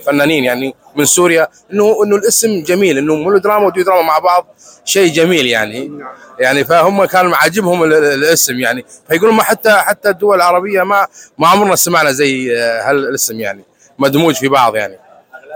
فنانين 0.00 0.44
يعني 0.44 0.74
من 0.96 1.04
سوريا 1.04 1.48
إنه 1.72 2.04
إنه 2.04 2.16
الاسم 2.16 2.62
جميل 2.62 2.98
إنه 2.98 3.14
ميلودراما 3.14 3.66
وديو 3.66 3.84
دراما 3.84 4.02
مع 4.02 4.18
بعض 4.18 4.54
شيء 4.84 5.12
جميل 5.12 5.46
يعني. 5.46 5.92
يعني 6.40 6.64
فهم 6.64 7.04
كان 7.04 7.34
عاجبهم 7.34 7.82
ال- 7.84 7.92
ال- 7.92 8.04
الاسم 8.04 8.60
يعني. 8.60 8.84
فيقولون 9.08 9.34
ما 9.34 9.42
حتى 9.42 9.70
حتى 9.70 10.08
الدول 10.08 10.36
العربية 10.36 10.82
ما 10.82 11.06
ما 11.38 11.48
عمرنا 11.48 11.76
سمعنا 11.76 12.12
زي 12.12 12.56
آه، 12.58 12.90
هالاسم 12.90 13.40
يعني. 13.40 13.64
مدموج 13.98 14.34
في 14.34 14.48
بعض 14.48 14.76
يعني. 14.76 14.98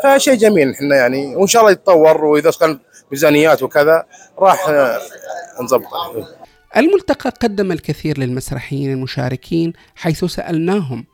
فشيء 0.04 0.35
جميل 0.35 0.70
إحنا 0.70 0.97
يعني 0.97 1.37
وإن 1.37 1.47
شاء 1.47 1.62
الله 1.62 1.73
يتطور 1.73 2.25
وإذا 2.25 2.50
كان 2.61 2.78
ميزانيات 3.11 3.62
وكذا 3.62 4.04
راح 4.38 4.68
آه، 4.68 5.00
نظبط 5.62 5.87
الملتقى 6.76 7.30
قدم 7.30 7.73
الكثير 7.73 8.18
للمسرحيين 8.18 8.92
المشاركين 8.92 9.73
حيث 9.97 10.25
سألناهم 10.25 11.04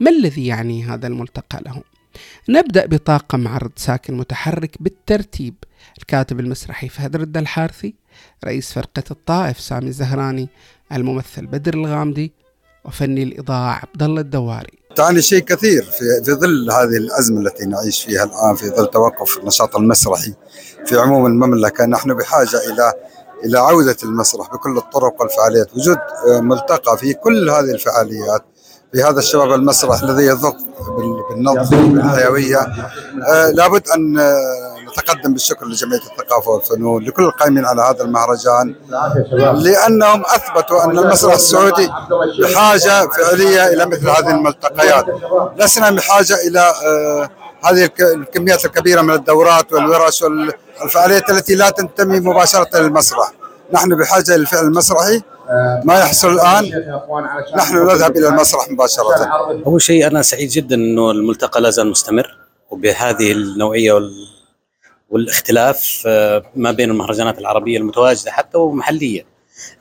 ما 0.00 0.10
الذي 0.10 0.46
يعني 0.46 0.84
هذا 0.84 1.06
الملتقى 1.06 1.60
لهم؟ 1.66 1.82
نبدأ 2.48 2.86
بطاقم 2.86 3.48
عرض 3.48 3.70
ساكن 3.76 4.14
متحرك 4.14 4.70
بالترتيب. 4.80 5.54
الكاتب 5.98 6.40
المسرحي 6.40 6.88
فهد 6.88 7.16
رد 7.16 7.36
الحارثي 7.36 7.94
رئيس 8.44 8.72
فرقة 8.72 9.02
الطائف 9.10 9.60
سامي 9.60 9.88
الزهراني 9.88 10.48
الممثل 10.92 11.46
بدر 11.46 11.74
الغامدي 11.74 12.32
وفني 12.86 13.22
الإضاءة 13.22 13.70
عبد 13.70 14.02
الله 14.02 14.20
الدواري. 14.20 14.78
تعني 14.96 15.22
شيء 15.22 15.44
كثير 15.44 15.82
في, 15.82 16.32
ظل 16.34 16.70
هذه 16.70 16.96
الأزمة 16.96 17.40
التي 17.40 17.64
نعيش 17.64 18.04
فيها 18.04 18.24
الآن 18.24 18.54
في 18.54 18.70
ظل 18.70 18.86
توقف 18.86 19.38
النشاط 19.38 19.76
المسرحي 19.76 20.34
في 20.86 20.98
عموم 20.98 21.26
المملكة. 21.26 21.86
نحن 21.86 22.14
بحاجة 22.14 22.60
إلى 22.72 22.92
إلى 23.44 23.58
عودة 23.58 23.96
المسرح 24.02 24.52
بكل 24.52 24.78
الطرق 24.78 25.20
والفعاليات. 25.20 25.76
وجود 25.76 25.98
ملتقى 26.28 26.98
في 26.98 27.14
كل 27.14 27.50
هذه 27.50 27.70
الفعاليات 27.70 28.44
في 28.92 29.02
هذا 29.02 29.18
الشباب 29.18 29.52
المسرح 29.52 30.02
الذي 30.02 30.26
يذوق 30.26 30.56
بالنبض 31.30 31.70
بالحيويه 31.74 32.58
آه 33.28 33.50
لابد 33.50 33.88
أن 33.88 34.18
آه، 34.18 34.76
نتقدم 34.88 35.32
بالشكر 35.32 35.66
لجمعية 35.66 36.00
الثقافة 36.00 36.50
والفنون 36.50 37.02
لكل 37.04 37.22
القائمين 37.24 37.64
على 37.64 37.82
هذا 37.82 38.04
المهرجان 38.04 38.74
لأنهم 39.62 40.22
أثبتوا 40.26 40.84
أن 40.84 40.98
المسرح 40.98 41.34
السعودي 41.34 41.90
بحاجة 42.42 43.08
فعلية 43.08 43.66
إلى 43.66 43.86
مثل 43.86 44.08
هذه 44.08 44.30
الملتقيات. 44.30 45.04
لسنا 45.56 45.90
بحاجة 45.90 46.34
إلى 46.46 46.60
آه 46.86 47.28
هذه 47.64 47.90
الكميات 48.00 48.64
الكبيرة 48.64 49.02
من 49.02 49.14
الدورات 49.14 49.72
والورش 49.72 50.22
والفعاليات 50.80 51.30
التي 51.30 51.54
لا 51.54 51.70
تنتمي 51.70 52.20
مباشرة 52.20 52.68
للمسرح. 52.78 53.32
نحن 53.72 53.96
بحاجة 53.96 54.36
للفعل 54.36 54.64
المسرحي. 54.64 55.22
ما 55.84 55.98
يحصل 56.00 56.32
الآن. 56.32 56.64
نحن 57.56 57.76
نذهب 57.86 58.16
إلى 58.16 58.28
المسرح 58.28 58.70
مباشرة. 58.70 59.24
أول 59.66 59.82
شيء 59.82 60.06
أنا 60.06 60.22
سعيد 60.22 60.48
جدا 60.48 60.74
إنه 60.76 61.10
الملتقى 61.10 61.60
لا 61.60 61.70
زال 61.70 61.90
مستمر 61.90 62.36
وبهذه 62.70 63.32
النوعية 63.32 63.92
وال 63.92 64.10
والاختلاف 65.10 66.02
آه، 66.06 66.42
ما 66.56 66.72
بين 66.72 66.90
المهرجانات 66.90 67.38
العربية 67.38 67.78
المتواجدة 67.78 68.30
حتى 68.30 68.58
ومحلية. 68.58 69.26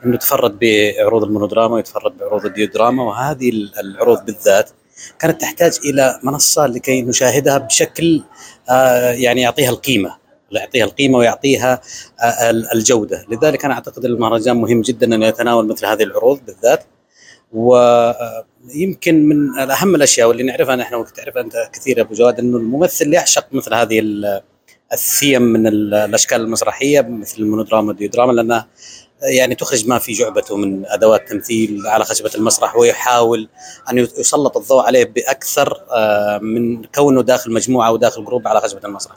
إنه 0.05 0.17
تفرد 0.17 0.60
بعروض 0.60 1.24
المونودراما 1.24 1.75
ويتفرد 1.75 2.17
بعروض 2.17 2.45
الديودراما 2.45 3.03
وهذه 3.03 3.51
العروض 3.79 4.25
بالذات 4.25 4.69
كانت 5.19 5.41
تحتاج 5.41 5.79
إلى 5.86 6.19
منصة 6.24 6.65
لكي 6.67 7.01
نشاهدها 7.01 7.57
بشكل 7.57 8.24
آه، 8.69 9.12
يعني 9.12 9.41
يعطيها 9.41 9.69
القيمة. 9.69 10.25
يعطيها 10.51 10.85
القيمة 10.85 11.17
ويعطيها 11.17 11.81
آه، 12.21 12.49
الجودة، 12.49 13.25
لذلك 13.29 13.65
أنا 13.65 13.73
أعتقد 13.73 14.05
المهرجان 14.05 14.57
مهم 14.57 14.81
جدا 14.81 15.15
انه 15.15 15.25
يتناول 15.25 15.67
مثل 15.67 15.85
هذه 15.85 16.03
العروض 16.03 16.39
بالذات. 16.45 16.83
ويمكن 17.53 19.29
من 19.29 19.59
اهم 19.59 19.95
الأشياء 19.95 20.27
واللي 20.27 20.43
نعرفها 20.43 20.75
نحن 20.75 20.95
وتعرف 20.95 21.37
أنت 21.37 21.69
كثير 21.73 22.01
أبو 22.01 22.13
جواد 22.13 22.39
إنه 22.39 22.57
الممثل 22.57 23.13
يعشق 23.13 23.47
مثل 23.51 23.73
هذه 23.73 24.01
الثيم 24.93 25.41
من 25.41 25.67
الأشكال 25.67 26.41
المسرحية 26.41 27.01
مثل 27.01 27.41
المونودراما 27.41 27.87
والديودراما 27.87 28.31
لانها 28.31 28.67
يعني 29.29 29.55
تخرج 29.55 29.88
ما 29.88 30.00
في 30.00 30.13
جعبته 30.13 30.58
من 30.58 30.86
أدوات 30.86 31.29
تمثيل 31.29 31.88
على 31.88 32.05
خشبة 32.05 32.32
المسرح 32.36 32.75
ويحاول 32.75 33.50
أن 33.91 33.98
يسلط 33.98 34.58
الضوء 34.58 34.84
عليه 34.84 35.03
بأكثر 35.03 35.82
آه، 35.91 36.38
من 36.38 36.84
كونه 36.84 37.22
داخل 37.22 37.53
مجموعة 37.53 37.88
أو 37.88 37.98
داخل 37.98 38.25
group 38.25 38.48
على 38.48 38.62
خشبة 38.62 38.82
المسرح. 38.86 39.15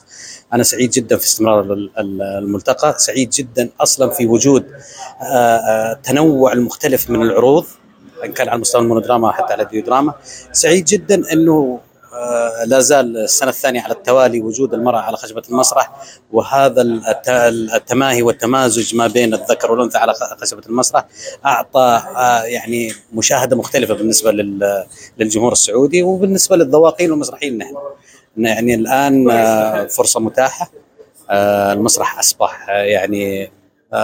أنا 0.53 0.63
سعيد 0.63 0.91
جدا 0.91 1.17
في 1.17 1.25
استمرار 1.25 1.91
الملتقى، 1.99 2.95
سعيد 2.99 3.31
جدا 3.31 3.69
أصلا 3.81 4.11
في 4.11 4.27
وجود 4.27 4.67
آه، 5.23 5.25
آه، 5.25 5.93
تنوع 5.93 6.53
المختلف 6.53 7.11
من 7.11 7.23
العروض 7.23 7.67
إن 8.25 8.33
كان 8.33 8.49
على 8.49 8.61
مستوى 8.61 8.83
المونودراما 8.83 9.33
حتى 9.33 9.53
على 9.53 9.63
الديودراما، 9.63 10.15
سعيد 10.53 10.85
جدا 10.85 11.33
إنه 11.33 11.81
لا 12.67 12.81
زال 12.81 13.17
السنة 13.17 13.51
الثانية 13.51 13.81
على 13.81 13.93
التوالي 13.93 14.41
وجود 14.41 14.75
المرأة 14.75 14.99
على 14.99 15.17
خشبة 15.17 15.43
المسرح 15.51 15.91
وهذا 16.33 16.83
التماهي 17.75 18.23
والتمازج 18.23 18.97
ما 18.97 19.07
بين 19.07 19.35
الذكر 19.35 19.73
والأنثى 19.73 19.99
على 19.99 20.15
خشبة 20.15 20.63
المسرح 20.67 21.05
أعطى 21.47 22.03
آه، 22.17 22.43
يعني 22.43 22.93
مشاهدة 23.13 23.57
مختلفة 23.57 23.95
بالنسبة 23.95 24.33
للجمهور 25.19 25.53
السعودي 25.53 26.03
وبالنسبة 26.03 26.57
للذواقين 26.57 27.11
والمسرحيين 27.11 27.59
نحن. 27.59 27.77
يعني 28.37 28.75
الآن 28.75 29.31
آه، 29.31 29.87
فرصة 29.87 30.21
متاحة 30.21 30.71
المسرح 31.31 32.19
أصبح 32.19 32.69
يعني 32.69 33.51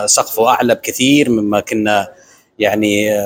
سقفه 0.05 0.49
أعلى 0.49 0.75
بكثير 0.75 1.31
مما 1.31 1.61
كنا 1.61 2.09
يعني 2.59 3.21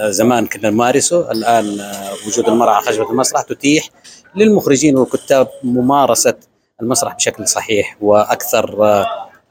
زمان 0.00 0.46
كنا 0.46 0.70
نمارسه. 0.70 1.30
الآن 1.30 1.78
وجود 2.26 2.48
المرأة 2.48 2.72
على 2.72 2.84
خشبة 2.84 3.10
المسرح 3.10 3.42
تتيح 3.42 3.90
للمخرجين 4.36 4.96
والكتاب 4.96 5.48
ممارسة 5.62 6.34
المسرح 6.82 7.14
بشكل 7.14 7.48
صحيح 7.48 7.96
وأكثر 8.00 8.84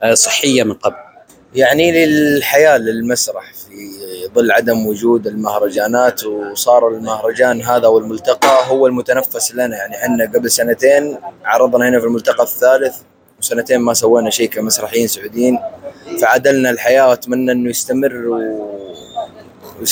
آه، 0.03 0.13
صحية 0.13 0.63
من 0.63 0.73
قبل. 0.73 0.95
يعني 1.55 2.05
للحياة 2.05 2.77
للمسرح 2.77 3.53
في 3.53 3.75
ظل 4.35 4.51
عدم 4.51 4.87
وجود 4.87 5.27
المهرجانات 5.27 6.25
وصار 6.25 6.87
المهرجان 6.87 7.61
هذا 7.61 7.87
والملتقى 7.87 8.69
هو 8.69 8.87
المتنفس 8.87 9.55
لنا 9.55 9.77
يعني 9.77 9.95
إحنا 9.95 10.25
قبل 10.25 10.51
سنتين 10.51 11.17
عرضنا 11.45 11.89
هنا 11.89 11.99
في 11.99 12.05
الملتقى 12.05 12.43
الثالث 12.43 12.95
وسنتين 13.39 13.79
ما 13.79 13.93
سوينا 13.93 14.29
شيء 14.29 14.49
كمسرحيين 14.49 15.07
سعوديين 15.07 15.59
فعدلنا 16.21 16.69
الحياة 16.69 17.09
واتمنى 17.09 17.51
إنه 17.51 17.69
يستمر 17.69 18.27
و 18.27 18.74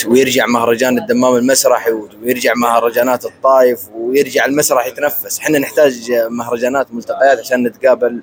ويرجع 0.08 0.46
مهرجان 0.46 0.98
الدمام 0.98 1.36
المسرحي 1.36 1.92
ويرجع 1.92 2.54
مهرجانات 2.56 3.26
الطايف 3.26 3.80
ويرجع 3.96 4.46
المسرح 4.46 4.88
يتنفس. 4.88 5.40
إحنا 5.40 5.60
نحتاج 5.60 6.12
مهرجانات 6.30 6.94
ملتقيات 6.94 7.40
عشان 7.40 7.64
نتقابل 7.64 8.22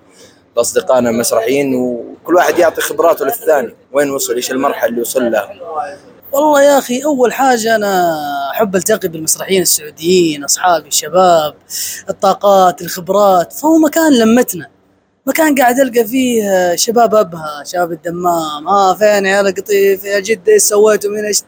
باصدقائنا 0.57 1.11
المسرحيين 1.11 1.75
وكل 1.75 2.35
واحد 2.35 2.59
يعطي 2.59 2.81
خبراته 2.81 3.25
للثاني. 3.25 3.75
وين 3.93 4.11
وصل؟ 4.11 4.35
إيش 4.35 4.51
المرحلة 4.51 4.89
اللي 4.91 5.01
وصل 5.01 5.31
لها؟ 5.31 5.55
والله 6.33 6.63
يا 6.63 6.79
أخي 6.79 7.05
أول 7.05 7.33
حاجة 7.33 7.77
أنا 7.77 8.17
أحب 8.51 8.77
ألتقي 8.77 9.09
بالمسرحيين 9.09 9.63
السعوديين 9.63 10.45
أصحابي 10.45 10.89
الشباب 10.89 11.55
الطاقات 12.09 12.83
الخبرات. 12.83 13.53
فهو 13.53 13.79
مكان 13.79 14.13
لمتنا. 14.13 14.70
مكان 15.31 15.55
قاعد 15.55 15.81
ألقى 15.81 16.05
فيه 16.05 16.75
شباب 16.75 17.15
أبها 17.15 17.65
شباب 17.65 17.93
الدمام. 17.93 18.69
ها 18.69 18.95
فين 18.95 19.27
يا 19.27 19.43
قطيف 19.43 20.05
يا 20.05 20.21
جده 20.21 20.53
إيش 20.53 20.63
سويتوا 20.63 21.11
من 21.11 21.25
إيش؟ 21.25 21.43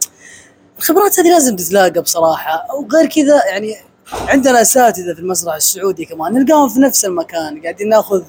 الخبرات 0.79 1.21
هذه 1.21 1.31
لازم 1.31 1.57
تتلاقى 1.57 2.03
بصراحة. 2.03 2.67
وغير 2.75 3.07
كذا 3.07 3.43
يعني 3.47 3.77
عندنا 4.13 4.61
أساتذة 4.61 5.15
في 5.15 5.21
المسرح 5.21 5.55
السعودي 5.55 6.05
كمان 6.05 6.33
نلقاهم 6.33 6.69
في 6.69 6.81
نفس 6.81 7.05
المكان 7.05 7.63
قاعدين 7.63 7.89
ناخذ 7.89 8.23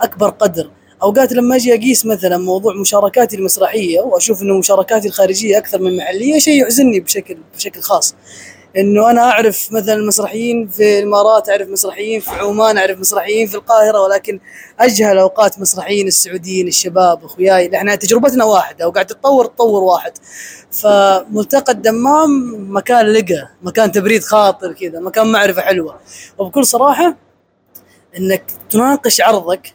أكبر 0.00 0.28
قدر. 0.28 0.70
أوقات 1.02 1.32
لما 1.32 1.56
أجي 1.56 1.74
أقيس 1.74 2.06
مثلا 2.06 2.38
موضوع 2.38 2.74
مشاركاتي 2.74 3.36
المسرحية 3.36 4.00
وأشوف 4.00 4.42
إنه 4.42 4.58
مشاركاتي 4.58 5.08
الخارجية 5.08 5.58
أكثر 5.58 5.78
من 5.80 5.96
محلية 5.96 6.38
شيء 6.38 6.62
يحزنني 6.62 7.00
بشكل 7.00 7.38
بشكل 7.56 7.80
خاص. 7.80 8.14
إنه 8.76 9.10
أنا 9.10 9.20
أعرف 9.20 9.72
مثلا 9.72 10.06
مسرحيين 10.06 10.68
في 10.68 10.98
الإمارات 10.98 11.48
أعرف 11.48 11.68
مسرحيين 11.68 12.20
في 12.20 12.30
عمان 12.30 12.78
أعرف 12.78 12.98
مسرحيين 12.98 13.46
في 13.46 13.54
القاهرة 13.54 14.00
ولكن 14.00 14.40
أجهل 14.80 15.18
أوقات 15.18 15.58
مسرحيين 15.60 16.06
السعوديين 16.06 16.68
الشباب 16.68 17.24
أخوياي. 17.24 17.76
إحنا 17.76 17.94
تجربتنا 17.94 18.44
واحدة 18.44 18.88
وقاعد 18.88 19.06
تتطور 19.06 19.46
تطور 19.46 19.82
واحد. 19.82 20.12
فملتقى 20.70 21.72
الدمام 21.72 22.54
مكان 22.76 23.06
لقى 23.06 23.48
مكان 23.62 23.92
تبريد 23.92 24.22
خاطر 24.22 24.72
كذا 24.72 25.00
مكان 25.00 25.32
معرفة 25.32 25.62
حلوة. 25.62 26.00
وبكل 26.38 26.66
صراحة 26.66 27.16
إنك 28.18 28.42
تناقش 28.70 29.20
عرضك 29.20 29.72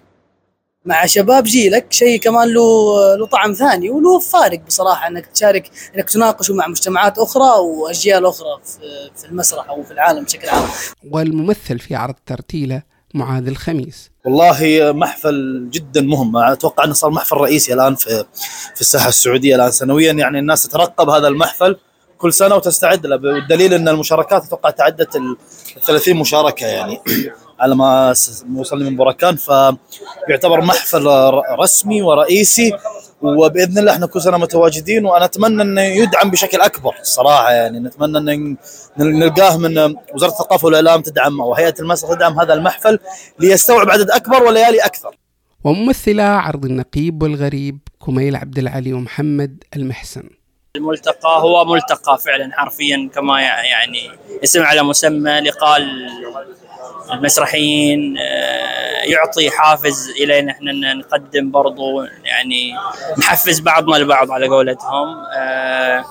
مع 0.87 1.05
شباب 1.05 1.43
جيلك 1.43 1.93
شيء 1.93 2.19
كمان 2.19 2.53
له 2.53 3.15
له 3.15 3.25
طعم 3.25 3.53
ثاني 3.53 3.89
وله 3.89 4.19
فارق 4.19 4.59
بصراحة 4.67 5.07
إنك 5.07 5.25
تشارك 5.25 5.71
إنك 5.95 6.09
تناقشه 6.09 6.53
مع 6.53 6.67
مجتمعات 6.67 7.17
أخرى 7.17 7.59
وأجيال 7.59 8.25
أخرى 8.25 8.59
في 9.15 9.25
المسرح 9.25 9.69
أو 9.69 9.83
في 9.83 9.91
العالم 9.91 10.23
بشكل 10.23 10.49
عام. 10.49 10.63
والممثل 11.11 11.79
في 11.79 11.95
عرض 11.95 12.15
ترتيله 12.25 12.81
معاذ 13.13 13.47
الخميس. 13.47 14.11
والله 14.25 14.91
محفل 14.91 15.67
جدا 15.71 16.01
مهم 16.01 16.37
أتوقع 16.37 16.83
إنه 16.83 16.93
صار 16.93 17.09
محفل 17.11 17.35
رئيسي 17.35 17.73
الآن 17.73 17.95
في 17.95 18.25
في 18.75 18.81
الساحة 18.81 19.09
السعودية 19.09 19.55
الآن 19.55 19.71
سنويا 19.71 20.11
يعني 20.13 20.39
الناس 20.39 20.63
تترقب 20.63 21.09
هذا 21.09 21.27
المحفل 21.27 21.77
كل 22.17 22.33
سنة 22.33 22.55
وتستعد 22.55 23.05
له 23.05 23.15
والدليل 23.15 23.73
إن 23.73 23.87
المشاركات 23.87 24.43
أتوقع 24.45 24.69
تعدت 24.69 25.15
ال 25.15 25.37
30 25.85 26.15
مشاركة 26.15 26.67
يعني 26.67 27.01
على 27.59 27.75
ما 27.75 28.13
وصلني 28.55 28.89
من 28.89 28.95
بركان 28.97 29.35
فيعتبر 29.35 30.61
محفل 30.61 31.07
رسمي 31.59 32.01
ورئيسي 32.01 32.71
وبإذن 33.21 33.77
الله 33.77 33.91
إحنا 33.93 34.05
كل 34.07 34.21
سنه 34.21 34.37
متواجدين 34.37 35.05
وأنا 35.05 35.25
أتمنى 35.25 35.61
إنه 35.61 35.81
يدعم 35.81 36.31
بشكل 36.31 36.61
أكبر 36.61 36.95
الصراحه 37.01 37.51
يعني 37.51 37.79
نتمنى 37.79 38.33
إن 38.33 38.57
نلقاه 38.97 39.57
من 39.57 39.95
وزارة 40.13 40.31
الثقافة 40.31 40.65
والإعلام 40.65 41.01
تدعم 41.01 41.41
أو 41.41 41.53
هيئة 41.53 41.73
المسرح 41.79 42.13
تدعم 42.13 42.39
هذا 42.39 42.53
المحفل 42.53 42.99
ليستوعب 43.39 43.89
عدد 43.89 44.11
أكبر 44.11 44.43
وليالي 44.43 44.79
أكثر. 44.79 45.15
وممثلا 45.63 46.23
عرض 46.29 46.65
النقيب 46.65 47.23
والغريب 47.23 47.79
كميل 48.05 48.35
عبد 48.35 48.57
العلي 48.57 48.93
ومحمد 48.93 49.63
المحسن. 49.75 50.29
الملتقى 50.75 51.41
هو 51.41 51.65
ملتقى 51.65 52.17
فعلا 52.17 52.49
حرفيا 52.53 53.09
كما 53.15 53.41
يعني 53.41 54.11
اسم 54.43 54.63
على 54.63 54.83
مسمى 54.83 55.39
لقاء 55.39 55.81
المسرحيين 57.13 58.17
آه، 58.17 59.03
يعطي 59.03 59.49
حافز 59.49 60.09
إلى 60.09 60.39
إن 60.39 60.49
إحنا 60.49 60.93
نقدم 60.93 61.51
برضو 61.51 62.03
يعني 62.03 62.73
نحفز 63.17 63.59
بعضنا 63.59 63.97
البعض 63.97 64.31
على 64.31 64.47
قولتهم 64.47 65.23
آه، 65.37 66.05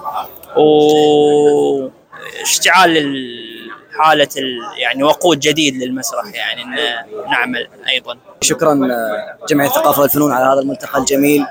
واشتعال 2.40 3.26
حالة 3.98 4.28
يعني 4.76 5.02
وقود 5.02 5.40
جديد 5.40 5.76
للمسرح 5.76 6.24
يعني 6.34 6.64
نعمل 7.30 7.68
أيضا. 7.88 8.18
شكرا 8.40 8.72
آه، 8.72 9.46
جمعية 9.48 9.68
الثقافة 9.68 10.02
والفنون 10.02 10.32
على 10.32 10.44
هذا 10.44 10.60
الملتقى 10.60 10.98
الجميل 10.98 11.46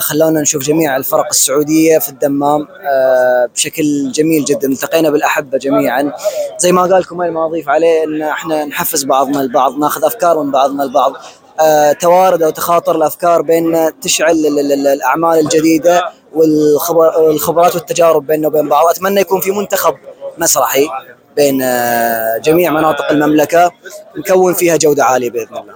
خلونا 0.00 0.40
نشوف 0.40 0.62
جميع 0.62 0.96
الفرق 0.96 1.26
السعودية 1.30 1.98
في 1.98 2.08
الدمام 2.08 2.68
آه، 2.92 3.46
بشكل 3.54 4.12
جميل 4.12 4.44
جدا. 4.44 4.68
التقينا 4.68 5.10
بالأحبة 5.10 5.58
جميعا. 5.58 6.12
زي 6.58 6.72
ما 6.72 6.82
قال 6.82 7.06
كمال 7.06 7.32
ما 7.32 7.46
أضيف 7.46 7.68
عليه 7.68 8.04
إن 8.04 8.22
إحنا 8.22 8.64
نحفز 8.64 9.04
بعضنا 9.04 9.40
البعض 9.40 9.78
ناخذ 9.78 10.04
أفكار 10.04 10.42
من 10.42 10.50
بعضنا 10.50 10.82
البعض. 10.82 11.12
آه، 11.60 11.92
توارد 11.92 12.42
أو 12.42 12.50
تخاطر 12.50 12.96
الأفكار 12.96 13.42
بيننا 13.42 13.92
تشعل 14.02 14.30
ال- 14.46 14.58
ال- 14.58 14.72
ال- 14.72 14.86
الأعمال 14.86 15.38
الجديدة 15.38 16.02
والخبر- 16.34 17.18
والخبرات 17.20 17.74
والتجارب 17.74 18.26
بيننا 18.26 18.48
وبين 18.48 18.68
بعض. 18.68 18.86
أتمنى 18.86 19.20
يكون 19.20 19.40
في 19.40 19.50
منتخب 19.50 19.94
مسرحي. 20.38 20.88
بين 21.36 21.62
آه، 21.62 22.38
جميع 22.38 22.70
مناطق 22.70 23.10
المملكة 23.10 23.70
نكون 24.16 24.54
فيها 24.54 24.76
جودة 24.76 25.04
عالية 25.04 25.30
بإذن 25.30 25.56
الله. 25.56 25.74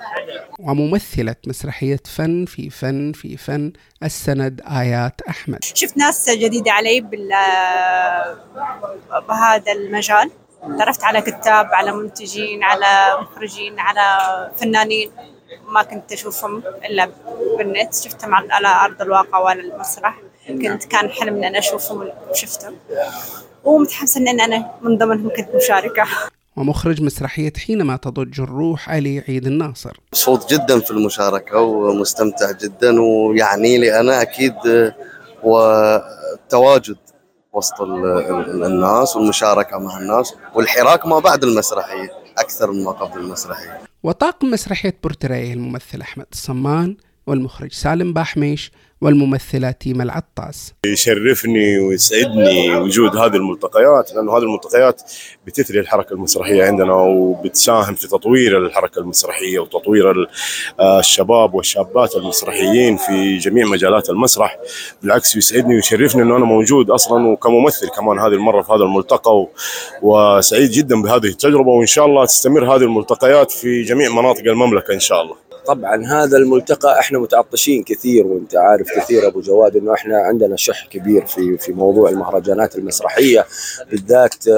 وممثلة 0.60 1.36
مسرحية 1.46 2.00
فن 2.16 2.44
في 2.44 2.70
فن 2.70 3.12
في 3.12 3.36
فن 3.36 3.72
السند 4.02 4.60
آيات 4.70 5.20
أحمد. 5.28 5.64
شفت 5.64 5.96
ناس 5.96 6.30
جديدة 6.30 6.72
علي 6.72 7.00
بال 7.00 7.28
بهذا 9.28 9.72
المجال. 9.72 10.30
تعرفت 10.78 11.04
على 11.04 11.20
كتاب 11.20 11.66
على 11.66 11.92
منتجين 11.92 12.62
على 12.62 13.22
مخرجين 13.22 13.80
على 13.80 14.50
فنانين 14.56 15.10
ما 15.68 15.82
كنت 15.82 16.12
أشوفهم 16.12 16.62
إلا 16.84 17.10
بالنت. 17.58 17.94
شفتهم 17.94 18.34
على 18.34 18.68
أرض 18.68 19.02
الواقع 19.02 19.38
وعلى 19.38 19.60
المسرح. 19.60 20.18
كنت 20.48 20.84
كان 20.84 21.10
حلم 21.10 21.44
أنا 21.44 21.58
أشوفهم 21.58 22.10
وشفتهم 22.30 22.76
ومتحمسة 23.64 24.20
إن 24.20 24.40
أنا 24.40 24.70
من 24.82 24.98
ضمنهم 24.98 25.28
كنت 25.36 25.48
مشاركة. 25.64 26.04
ومخرج 26.56 27.02
مسرحية 27.02 27.52
حينما 27.66 27.96
تضج 27.96 28.40
الروح 28.40 28.90
علي 28.90 29.24
عيد 29.28 29.46
الناصر. 29.46 29.96
مبسوط 30.12 30.50
جدا 30.52 30.80
في 30.80 30.90
المشاركة 30.90 31.58
ومستمتع 31.60 32.50
جدا 32.52 33.00
ويعني 33.02 33.78
لي 33.78 34.00
أنا 34.00 34.22
أكيد 34.22 34.54
والتواجد 35.42 36.96
وسط 37.52 37.80
ال- 37.80 38.04
ال- 38.06 38.64
الناس 38.64 39.16
والمشاركة 39.16 39.78
مع 39.78 39.98
الناس 39.98 40.34
والحراك 40.54 41.06
ما 41.06 41.18
بعد 41.18 41.44
المسرحية 41.44 42.08
أكثر 42.38 42.72
مما 42.72 42.90
قبل 42.90 43.20
المسرحية. 43.20 43.80
وطاقم 44.02 44.50
مسرحية 44.50 44.96
بورتريه 45.02 45.52
الممثل 45.52 46.00
أحمد 46.00 46.26
الصمان 46.32 46.96
والمخرج 47.26 47.72
سالم 47.72 48.12
باحميش 48.12 48.70
والممثلة 49.00 49.70
تيما 49.70 50.02
العطاس. 50.02 50.74
يشرفني 50.86 51.78
ويسعدني 51.78 52.76
وجود 52.76 53.16
هذه 53.16 53.36
الملتقيات 53.36 54.12
لأنه 54.14 54.36
هذه 54.36 54.42
الملتقيات 54.42 55.02
بتثري 55.46 55.80
الحركة 55.80 56.12
المسرحية 56.12 56.64
عندنا 56.64 56.94
وبتساهم 56.94 57.94
في 57.94 58.08
تطوير 58.08 58.66
الحركة 58.66 58.98
المسرحية 58.98 59.58
وتطوير 59.58 60.28
آه، 60.80 60.98
الشباب 61.00 61.54
والشابات 61.54 62.16
المسرحيين 62.16 62.96
في 62.96 63.38
جميع 63.38 63.66
مجالات 63.66 64.10
المسرح. 64.10 64.58
بالعكس 65.02 65.36
يسعدني 65.36 65.74
ويشرفني 65.74 66.22
إنه 66.22 66.36
أنا 66.36 66.44
موجود 66.44 66.90
أصلا 66.90 67.26
وكممثل 67.26 67.88
كمان 67.88 68.18
هذه 68.18 68.32
المرة 68.32 68.62
في 68.62 68.72
هذا 68.72 68.82
الملتقى 68.84 69.46
وسعيد 70.02 70.70
جدا 70.70 71.02
بهذه 71.02 71.26
التجربة 71.26 71.70
وإن 71.70 71.86
شاء 71.86 72.06
الله 72.06 72.24
تستمر 72.24 72.76
هذه 72.76 72.82
الملتقيات 72.82 73.50
في 73.50 73.82
جميع 73.82 74.10
مناطق 74.10 74.42
المملكة 74.44 74.94
إن 74.94 75.00
شاء 75.00 75.22
الله. 75.22 75.43
طبعا 75.66 76.06
هذا 76.06 76.36
الملتقى 76.36 77.00
إحنا 77.00 77.18
متعطشين 77.18 77.82
كثير 77.82 78.26
وأنت 78.26 78.56
عارف 78.56 78.86
كثير 78.96 79.26
أبو 79.26 79.40
جواد 79.40 79.76
إنه 79.76 79.94
إحنا 79.94 80.18
عندنا 80.18 80.56
شح 80.56 80.86
كبير 80.86 81.26
في 81.26 81.58
في 81.58 81.72
موضوع 81.72 82.10
المهرجانات 82.10 82.76
المسرحية 82.76 83.46
بالذات 83.90 84.48
آه، 84.48 84.52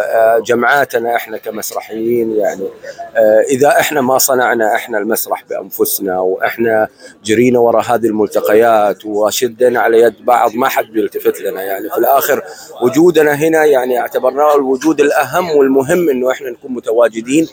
آه، 0.00 0.38
جمعاتنا 0.38 1.16
إحنا 1.16 1.36
كمسرحيين 1.36 2.36
يعني 2.36 2.68
آه، 3.16 3.40
إذا 3.40 3.68
إحنا 3.68 4.00
ما 4.00 4.18
صنعنا 4.18 4.74
إحنا 4.74 4.98
المسرح 4.98 5.44
بأنفسنا 5.50 6.20
وإحنا 6.20 6.88
جرينا 7.24 7.58
وراء 7.58 7.82
هذه 7.82 8.06
الملتقيات 8.06 9.04
وشدنا 9.04 9.80
على 9.80 10.00
يد 10.00 10.24
بعض 10.24 10.54
ما 10.54 10.68
حد 10.68 10.84
بيلتفت 10.84 11.40
لنا 11.40 11.62
يعني. 11.62 11.90
في 11.90 11.98
الآخر 11.98 12.42
وجودنا 12.82 13.32
هنا 13.32 13.64
يعني 13.64 14.00
اعتبرناه 14.00 14.56
الوجود 14.56 15.00
الأهم 15.00 15.50
والمهم 15.50 16.08
إنه 16.08 16.30
إحنا 16.30 16.50
نكون 16.50 16.72
متواجدين 16.72 17.48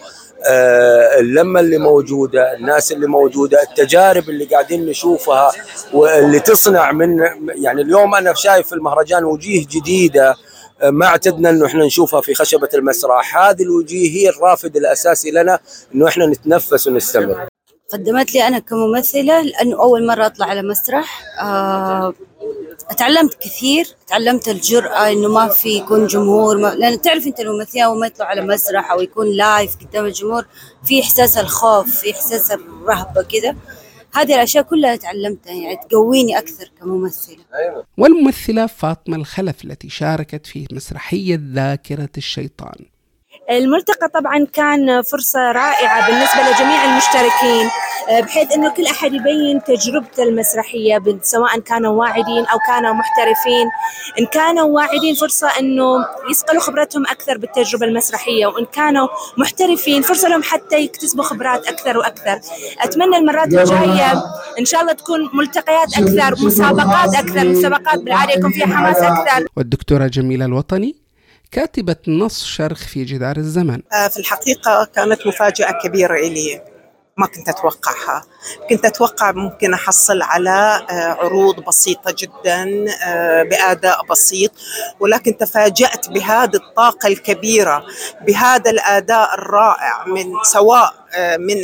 اللمة 1.20 1.60
اللي 1.60 1.78
موجودة، 1.78 2.54
الناس 2.54 2.92
اللي 2.92 3.08
موجودة، 3.08 3.62
التجارب 3.62 4.30
اللي 4.30 4.46
قاعدين 4.46 4.86
نشوفها 4.86 5.52
واللي 5.94 6.40
تصنع 6.40 6.92
من 6.92 7.20
يعني 7.56 7.82
اليوم 7.82 8.16
أنا 8.16 8.34
شايف 8.34 8.68
في 8.68 8.76
المهرجان 8.76 9.24
وجيه 9.26 9.66
جديدة 9.70 10.36
آه، 10.82 10.90
ما 10.90 11.06
اعتدنا 11.06 11.50
إنه 11.50 11.66
إحنا 11.66 11.86
نشوفها 11.86 12.22
في 12.22 12.34
خشبة 12.34 12.70
المسرح، 12.74 13.38
هذه 13.38 13.64
الوجيه 13.64 14.12
هي 14.12 14.30
الرافد 14.30 14.78
الأساسي 14.78 15.32
لنا 15.32 15.60
إنه 15.96 16.08
إحنا 16.08 16.26
نتنفس 16.26 16.88
ونستمر. 16.88 17.48
قدمت 17.94 18.34
لي 18.34 18.48
أنا 18.48 18.60
كممثلة 18.60 19.42
لأنه 19.42 19.80
أول 19.82 20.08
مرة 20.08 20.26
أطلع 20.26 20.46
على 20.46 20.62
مسرح. 20.62 21.24
آه، 21.42 22.14
تعلمت 22.98 23.34
كثير 23.34 23.88
تعلمت 24.08 24.50
الجرأة 24.50 25.12
إنه 25.12 25.28
ما 25.28 25.48
في 25.48 25.70
يكون 25.70 26.08
جمهور 26.08 26.58
ما 26.58 26.68
لأن 26.68 27.02
تعرف 27.02 27.28
أنت 27.28 27.40
الممثلين 27.40 27.84
أول 27.84 28.00
ما 28.00 28.08
يطلعوا 28.08 28.30
على 28.30 28.42
مسرح 28.42 28.92
أو 28.92 29.02
يكون 29.02 29.28
لايف 29.28 29.76
قدام 29.76 30.06
الجمهور 30.06 30.46
في 30.84 31.02
إحساس 31.02 31.38
الخوف 31.38 31.96
في 31.96 32.12
إحساس 32.12 32.52
الرهبة 32.52 33.22
كذا. 33.22 33.56
هذه 34.14 34.36
الأشياء 34.36 34.64
كلها 34.64 34.96
تعلمتها 34.96 35.54
يعني 35.54 35.80
تقويني 35.90 36.38
أكثر 36.38 36.72
كممثلة. 36.80 37.38
والممثلة 37.98 38.66
فاطمة 38.66 39.16
الخلف 39.16 39.66
التي 39.66 39.90
شاركت 39.90 40.46
في 40.46 40.68
مسرحية 40.72 41.40
ذاكرة 41.54 42.10
الشيطان. 42.18 42.86
الملتقى 43.50 44.08
طبعا 44.10 44.48
كان 44.54 45.02
فرصة 45.02 45.52
رائعة 45.52 46.08
بالنسبة 46.08 46.42
لجميع 46.42 46.86
المشتركين 46.86 47.70
آه، 48.10 48.22
بحيث 48.22 48.52
إنه 48.52 48.70
كل 48.74 48.86
أحد 48.86 49.14
يبين 49.14 49.64
تجربته 49.64 50.24
المسرحية 50.24 51.04
سواء 51.22 51.60
كانوا 51.60 51.92
واعدين 51.92 52.46
أو 52.46 52.58
كانوا 52.68 52.94
محترفين. 52.94 53.70
إن 54.20 54.26
كانوا 54.26 54.64
واعدين 54.64 55.16
فرصة 55.16 55.48
إنه 55.60 56.06
يصقلوا 56.32 56.62
خبرتهم 56.62 57.04
أكثر 57.08 57.38
بالتجربة 57.38 57.86
المسرحية 57.86 58.46
وإن 58.48 58.66
كانوا 58.66 59.08
محترفين 59.38 60.02
فرصة 60.02 60.30
لهم 60.30 60.44
حتى 60.44 60.80
يكتسبوا 60.80 61.24
خبرات 61.24 61.68
أكثر 61.68 61.98
وأكثر. 61.98 62.40
أتمنى 62.82 63.18
المرات 63.18 63.48
الجاية 63.48 64.14
إن 64.60 64.66
شاء 64.66 64.82
الله 64.82 64.94
تكون 64.94 65.30
ملتقيات 65.34 65.98
أكثر 65.98 66.46
مسابقات 66.46 67.16
أكثر 67.16 67.48
مسابقات 67.48 68.00
بالعادة 68.00 68.34
يكون 68.34 68.52
فيها 68.52 68.66
حماس 68.66 68.98
أكثر. 68.98 69.48
والدكتورة 69.58 70.08
جميلة 70.08 70.46
الوطني 70.46 71.07
كاتبة 71.52 71.96
نص 72.08 72.46
شرخ 72.46 72.88
في 72.88 73.04
جدار 73.04 73.38
الزمن. 73.38 73.82
آه، 73.94 74.08
في 74.08 74.18
الحقيقة 74.18 74.88
كانت 74.96 75.28
مفاجأة 75.28 75.72
كبيرة 75.72 76.16
إلي. 76.16 76.62
ما 77.18 77.28
كنت 77.28 77.50
أتوقعها. 77.50 78.24
كنت 78.70 78.86
أتوقع 78.86 79.32
ممكن 79.32 79.74
أحصل 79.74 80.22
على 80.22 80.86
آه، 80.90 80.94
عروض 80.94 81.60
بسيطة 81.60 82.16
جدا 82.18 82.86
آه، 83.06 83.44
بأداء 83.44 84.06
بسيط 84.06 84.52
ولكن 85.00 85.38
تفاجأت 85.38 86.10
بهذه 86.10 86.56
الطاقة 86.56 87.08
الكبيرة 87.08 87.86
بهذا 88.22 88.72
الأداء 88.72 89.34
الرائع 89.34 90.06
من 90.08 90.34
سواء 90.44 90.94
من 91.40 91.56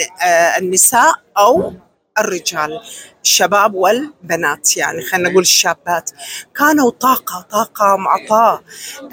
النساء 0.57 1.13
أو 1.37 1.73
الرجال 2.19 2.79
الشباب 3.23 3.73
والبنات 3.73 4.77
يعني 4.77 5.01
خلينا 5.01 5.29
نقول 5.29 5.41
الشابات. 5.41 6.11
كانوا 6.55 6.91
طاقة 6.91 7.45
طاقة 7.51 7.95
معطاة 7.95 8.63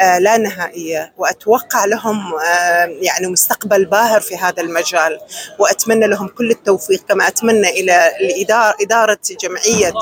آه، 0.01 0.19
لا 0.19 0.37
نهائية. 0.37 1.13
وأتوقع 1.19 1.85
لهم 1.85 2.35
آه، 2.35 2.87
يعني 3.01 3.27
مستقبل 3.27 3.85
باهر 3.85 4.21
في 4.21 4.37
هذا 4.37 4.63
المجال. 4.63 5.21
وأتمنى 5.59 6.07
لهم 6.07 6.29
كل 6.29 6.51
التوفيق 6.51 7.05
كما 7.09 7.29
أتمنى 7.29 7.69
إلى 7.69 8.13
الإدارة 8.21 8.75
إدارة 8.81 9.19
جمعية 9.41 9.93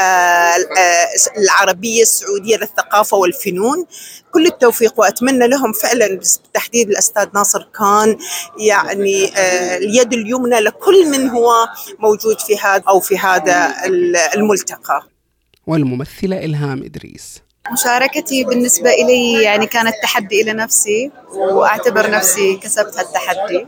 آه، 0.00 0.56
العربية 1.38 2.02
السعودية 2.02 2.56
للثقافة 2.56 3.16
والفنون. 3.16 3.86
كل 4.32 4.46
التوفيق. 4.46 5.00
وأتمنى 5.00 5.48
لهم 5.48 5.72
فعلا 5.72 6.06
بالتحديد 6.06 6.90
الأستاذ 6.90 7.26
ناصر 7.34 7.68
كان 7.78 8.18
يعني 8.58 9.32
اليد 9.76 10.12
اليمنى 10.12 10.60
لكل 10.60 11.06
من 11.06 11.28
هو 11.28 11.68
موجود 11.98 12.31
في 12.40 12.58
هذا 12.58 12.82
أو 12.88 13.00
في 13.00 13.18
هذا 13.18 13.74
الملتقى. 14.34 15.02
والممثلة 15.66 16.44
إلهام 16.44 16.82
إدريس. 16.82 17.42
مشاركتي 17.72 18.44
بالنسبة 18.44 18.90
إلي 18.90 19.42
يعني 19.42 19.66
كانت 19.66 19.94
تحدي 20.02 20.42
إلى 20.42 20.52
نفسي 20.52 21.10
وأعتبر 21.34 22.10
نفسي 22.10 22.56
كسبت 22.56 22.98
هالتحدي. 22.98 23.66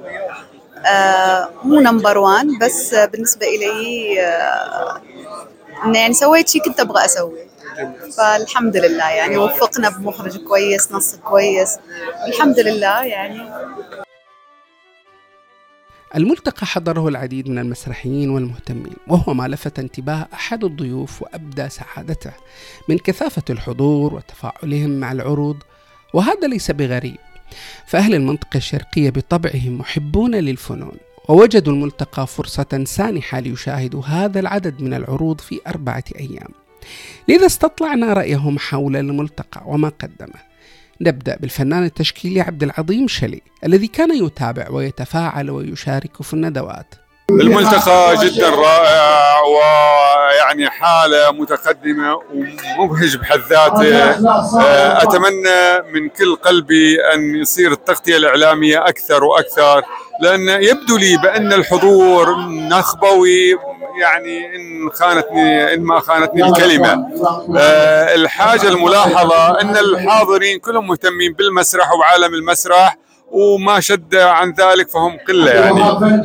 آه 0.86 1.48
مو 1.64 1.80
نمبر 1.80 2.18
وان 2.18 2.58
بس 2.58 2.94
بالنسبة 2.94 3.46
إلي 3.46 4.20
آه 4.20 5.00
إن 5.84 5.94
يعني 5.94 6.14
سويت 6.14 6.48
شيء 6.48 6.62
كنت 6.62 6.80
أبغى 6.80 7.04
أسويه 7.04 7.46
فالحمد 8.16 8.76
لله 8.76 9.10
يعني 9.10 9.36
وفقنا 9.36 9.88
بمخرج 9.88 10.36
كويس 10.36 10.92
نص 10.92 11.14
كويس. 11.14 11.78
الحمد 12.28 12.60
لله 12.60 13.04
يعني. 13.04 13.50
الملتقى 16.16 16.66
حضره 16.66 17.08
العديد 17.08 17.48
من 17.48 17.58
المسرحيين 17.58 18.30
والمهتمين 18.30 18.94
وهو 19.08 19.34
ما 19.34 19.48
لفت 19.48 19.78
انتباه 19.78 20.28
أحد 20.34 20.64
الضيوف 20.64 21.22
وأبدى 21.22 21.68
سعادته 21.68 22.32
من 22.88 22.98
كثافة 22.98 23.42
الحضور 23.50 24.14
وتفاعلهم 24.14 25.00
مع 25.00 25.12
العروض 25.12 25.56
وهذا 26.14 26.48
ليس 26.48 26.70
بغريب 26.70 27.16
فأهل 27.86 28.14
المنطقة 28.14 28.56
الشرقية 28.56 29.10
بطبعهم 29.10 29.78
محبون 29.78 30.34
للفنون 30.34 30.96
ووجدوا 31.28 31.72
الملتقى 31.72 32.26
فرصة 32.26 32.84
سانحة 32.84 33.40
ليشاهدوا 33.40 34.02
هذا 34.02 34.40
العدد 34.40 34.80
من 34.80 34.94
العروض 34.94 35.40
في 35.40 35.60
أربعة 35.66 36.04
أيام. 36.20 36.48
لذا 37.28 37.46
استطلعنا 37.46 38.12
رأيهم 38.12 38.58
حول 38.58 38.96
الملتقى 38.96 39.62
وما 39.66 39.88
قدمه. 39.88 40.53
نبدأ 41.00 41.36
بالفنان 41.40 41.84
التشكيلي 41.84 42.40
عبد 42.40 42.62
العظيم 42.62 43.08
شلي 43.08 43.42
الذي 43.64 43.86
كان 43.86 44.24
يتابع 44.24 44.70
ويتفاعل 44.70 45.50
ويشارك 45.50 46.22
في 46.22 46.34
الندوات. 46.34 46.94
الملتقى 47.30 48.16
جدا 48.26 48.50
رائع 48.50 49.40
ويعني 49.40 50.70
حالة 50.70 51.30
متقدمة 51.30 52.20
ومبهج 52.78 53.16
بحد 53.16 53.38
ذاته. 53.50 53.96
آه، 54.60 55.02
أتمنى 55.02 55.92
من 55.92 56.08
كل 56.08 56.36
قلبي 56.36 56.96
أن 57.14 57.34
يصير 57.36 57.72
التغطية 57.72 58.16
الإعلامية 58.16 58.88
أكثر 58.88 59.24
وأكثر 59.24 59.82
لأن 60.20 60.48
يبدو 60.48 60.96
لي 60.96 61.16
بأن 61.16 61.52
الحضور 61.52 62.36
نخبوي 62.48 63.54
يعني 64.00 64.56
إن 64.56 64.90
خانتني 64.90 65.74
إن 65.74 65.80
ما 65.82 66.00
خانتني 66.00 66.48
الكلمة 66.48 67.06
آه، 67.56 68.14
الحاجة 68.14 68.68
الملاحظة 68.68 69.60
أن 69.60 69.76
الحاضرين 69.76 70.58
كلهم 70.58 70.86
مهتمين 70.86 71.32
بالمسرح 71.32 71.92
وعالم 71.92 72.34
المسرح 72.34 72.96
وما 73.30 73.80
شد 73.80 74.14
عن 74.16 74.52
ذلك 74.52 74.88
فهم 74.90 75.18
قلة 75.28 75.50
يعني. 75.50 75.82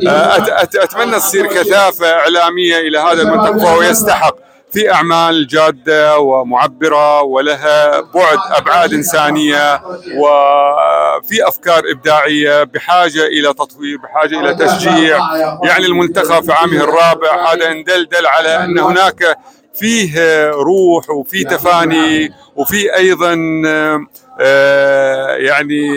آه، 0.08 0.36
أت 0.36 0.48
أت 0.48 0.76
أتمنى 0.76 1.16
تصير 1.16 1.46
كثافة 1.46 2.12
إعلامية 2.12 2.78
إلى 2.78 2.98
هذا 2.98 3.22
المنطقة 3.22 3.58
فهو 3.58 3.82
يستحق 3.82 4.36
في 4.72 4.92
أعمال 4.92 5.46
جادة 5.46 6.18
ومعبرة 6.18 7.22
ولها 7.22 8.00
بعد 8.00 8.38
أبعاد 8.50 8.92
إنسانية 8.92 9.82
وفي 10.16 11.48
أفكار 11.48 11.82
إبداعية 11.90 12.64
بحاجة 12.64 13.26
إلى 13.26 13.48
تطوير 13.54 13.98
بحاجة 13.98 14.40
إلى 14.40 14.54
تشجيع. 14.54 15.18
يعني 15.64 15.86
الملتقى 15.86 16.42
في 16.42 16.52
عامه 16.52 16.84
الرابع 16.84 17.52
هذا 17.52 17.70
ان 17.70 17.84
دل 17.84 18.26
على 18.26 18.64
أن 18.64 18.78
هناك 18.78 19.38
فيه 19.74 20.50
روح 20.50 21.10
وفي 21.10 21.44
تفاني 21.44 22.30
وفي 22.56 22.96
أيضا 22.96 23.36
آه، 24.40 25.36
يعني 25.36 25.90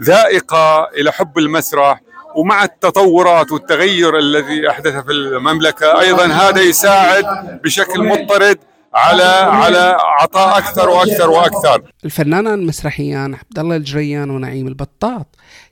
ذائقة 0.00 0.88
إلى 0.94 1.12
حب 1.12 1.38
المسرح. 1.38 2.00
ومع 2.36 2.64
التطورات 2.64 3.52
والتغير 3.52 4.18
الذي 4.18 4.70
أحدث 4.70 4.94
في 5.04 5.12
المملكة 5.12 6.00
أيضا 6.00 6.26
هذا 6.26 6.62
يساعد 6.62 7.24
بشكل 7.64 8.02
مضطرد 8.02 8.58
على 8.94 9.22
على 9.62 9.96
عطاء 10.20 10.58
أكثر 10.58 10.90
وأكثر 10.90 11.30
وأكثر. 11.30 11.82
الفنانان 12.04 12.54
المسرحيان 12.54 13.34
عبد 13.34 13.58
الله 13.58 13.76
الجريان 13.76 14.30
ونعيم 14.30 14.66
البطاط 14.66 15.26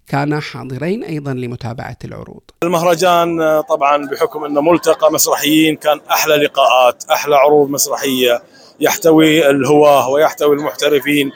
كانا 0.08 0.40
حاضرين 0.40 1.04
أيضا 1.04 1.32
لمتابعة 1.32 1.96
العروض. 2.04 2.42
المهرجان 2.62 3.60
طبعا 3.60 4.06
بحكم 4.06 4.44
أنه 4.44 4.60
ملتقى 4.60 5.12
مسرحيين 5.12 5.76
كان 5.76 6.00
أحلى 6.10 6.36
لقاءات، 6.36 7.04
أحلى 7.10 7.36
عروض 7.36 7.70
مسرحية 7.70 8.42
يحتوي 8.80 9.50
الهواه 9.50 10.08
ويحتوي 10.08 10.56
المحترفين. 10.56 11.32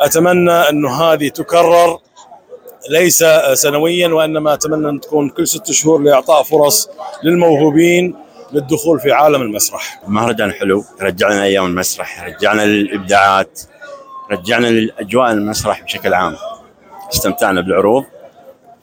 أتمنى 0.00 0.50
انه 0.50 1.02
هذه 1.02 1.28
تكرر 1.28 1.98
ليس 2.90 3.24
سنويا 3.52 4.08
وإنما 4.08 4.54
أتمنى 4.54 4.88
أن 4.88 5.00
تكون 5.00 5.28
كل 5.28 5.48
ست 5.48 5.70
شهور 5.70 6.02
لإعطاء 6.02 6.42
فرص 6.42 6.88
للموهوبين 7.22 8.14
للدخول 8.52 9.00
في 9.00 9.12
عالم 9.12 9.42
المسرح. 9.42 10.00
مهرجان 10.06 10.52
حلو 10.52 10.84
رجعنا 11.00 11.42
أيام 11.42 11.66
المسرح، 11.66 12.24
رجعنا 12.24 12.62
للإبداعات، 12.62 13.60
رجعنا 14.30 14.66
للأجواء 14.66 15.32
المسرح 15.32 15.82
بشكل 15.82 16.14
عام. 16.14 16.36
استمتعنا 17.12 17.60
بالعروض 17.60 18.04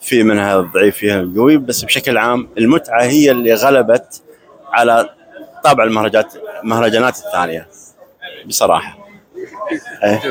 في 0.01 0.23
منها 0.23 0.59
الضعيف 0.59 0.97
فيها 0.97 1.19
القوي 1.19 1.57
بس 1.57 1.83
بشكل 1.85 2.17
عام 2.17 2.49
المتعة 2.57 3.03
هي 3.03 3.31
اللي 3.31 3.53
غلبت 3.53 4.21
على 4.71 5.09
طابع 5.63 5.83
المهرجانات 5.83 6.33
المهرجانات 6.63 7.17
الثانية 7.17 7.67
بصراحة. 8.45 8.97
إيه. 10.03 10.21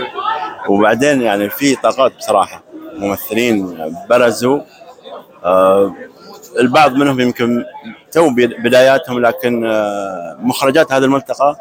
وبعدين 0.69 1.23
يعني 1.23 1.51
في 1.51 1.77
طاقات 1.77 2.17
بصراحة 2.17 2.64
ممثلين 2.99 3.77
برزوا 4.11 4.61
آه 5.45 5.95
البعض 6.61 6.93
منهم 6.93 7.21
يمكن 7.21 7.65
تو 8.13 8.31
بداياتهم 8.35 9.19
لكن 9.19 9.65
آه 9.67 10.37
مخرجات 10.41 10.93
هذا 10.93 11.05
الملتقى 11.05 11.57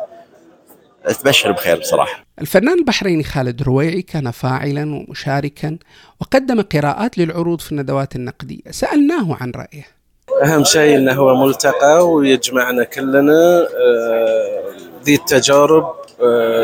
تبشر 1.22 1.52
بخير 1.52 1.80
بصراحة. 1.80 2.26
الفنان 2.42 2.80
البحريني 2.80 3.24
خالد 3.24 3.62
رويعي 3.64 4.02
كان 4.02 4.32
فاعلا 4.32 4.96
ومشاركا 4.96 5.78
وقدم 6.22 6.62
قراءات 6.62 7.18
للعروض 7.18 7.62
في 7.62 7.72
الندوات 7.72 8.16
النقدية، 8.16 8.62
سألناه 8.72 9.38
عن 9.42 9.52
رأيه. 9.56 9.86
أهم 10.44 10.64
شيء 10.64 10.98
إنه 10.98 11.14
هو 11.14 11.46
ملتقى 11.46 12.10
ويجمعنا 12.10 12.84
كلنا 12.84 13.60
آه 13.62 14.64
ذي 15.04 15.16
التجارب 15.16 15.94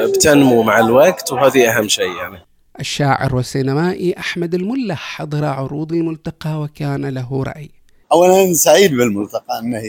بتنمو 0.10 0.63
مع 0.63 0.79
الوقت 0.79 1.32
وهذه 1.32 1.77
أهم 1.77 1.88
شيء 1.88 2.15
يعني. 2.15 2.39
الشاعر 2.79 3.35
والسينمائي 3.35 4.15
أحمد 4.17 4.53
الملا 4.53 4.95
حضر 4.95 5.45
عروض 5.45 5.91
الملتقى 5.93 6.61
وكان 6.61 7.05
له 7.05 7.43
رأي. 7.43 7.69
أولا 8.11 8.53
سعيد 8.53 8.91
بالملتقى 8.91 9.59
أنه 9.59 9.81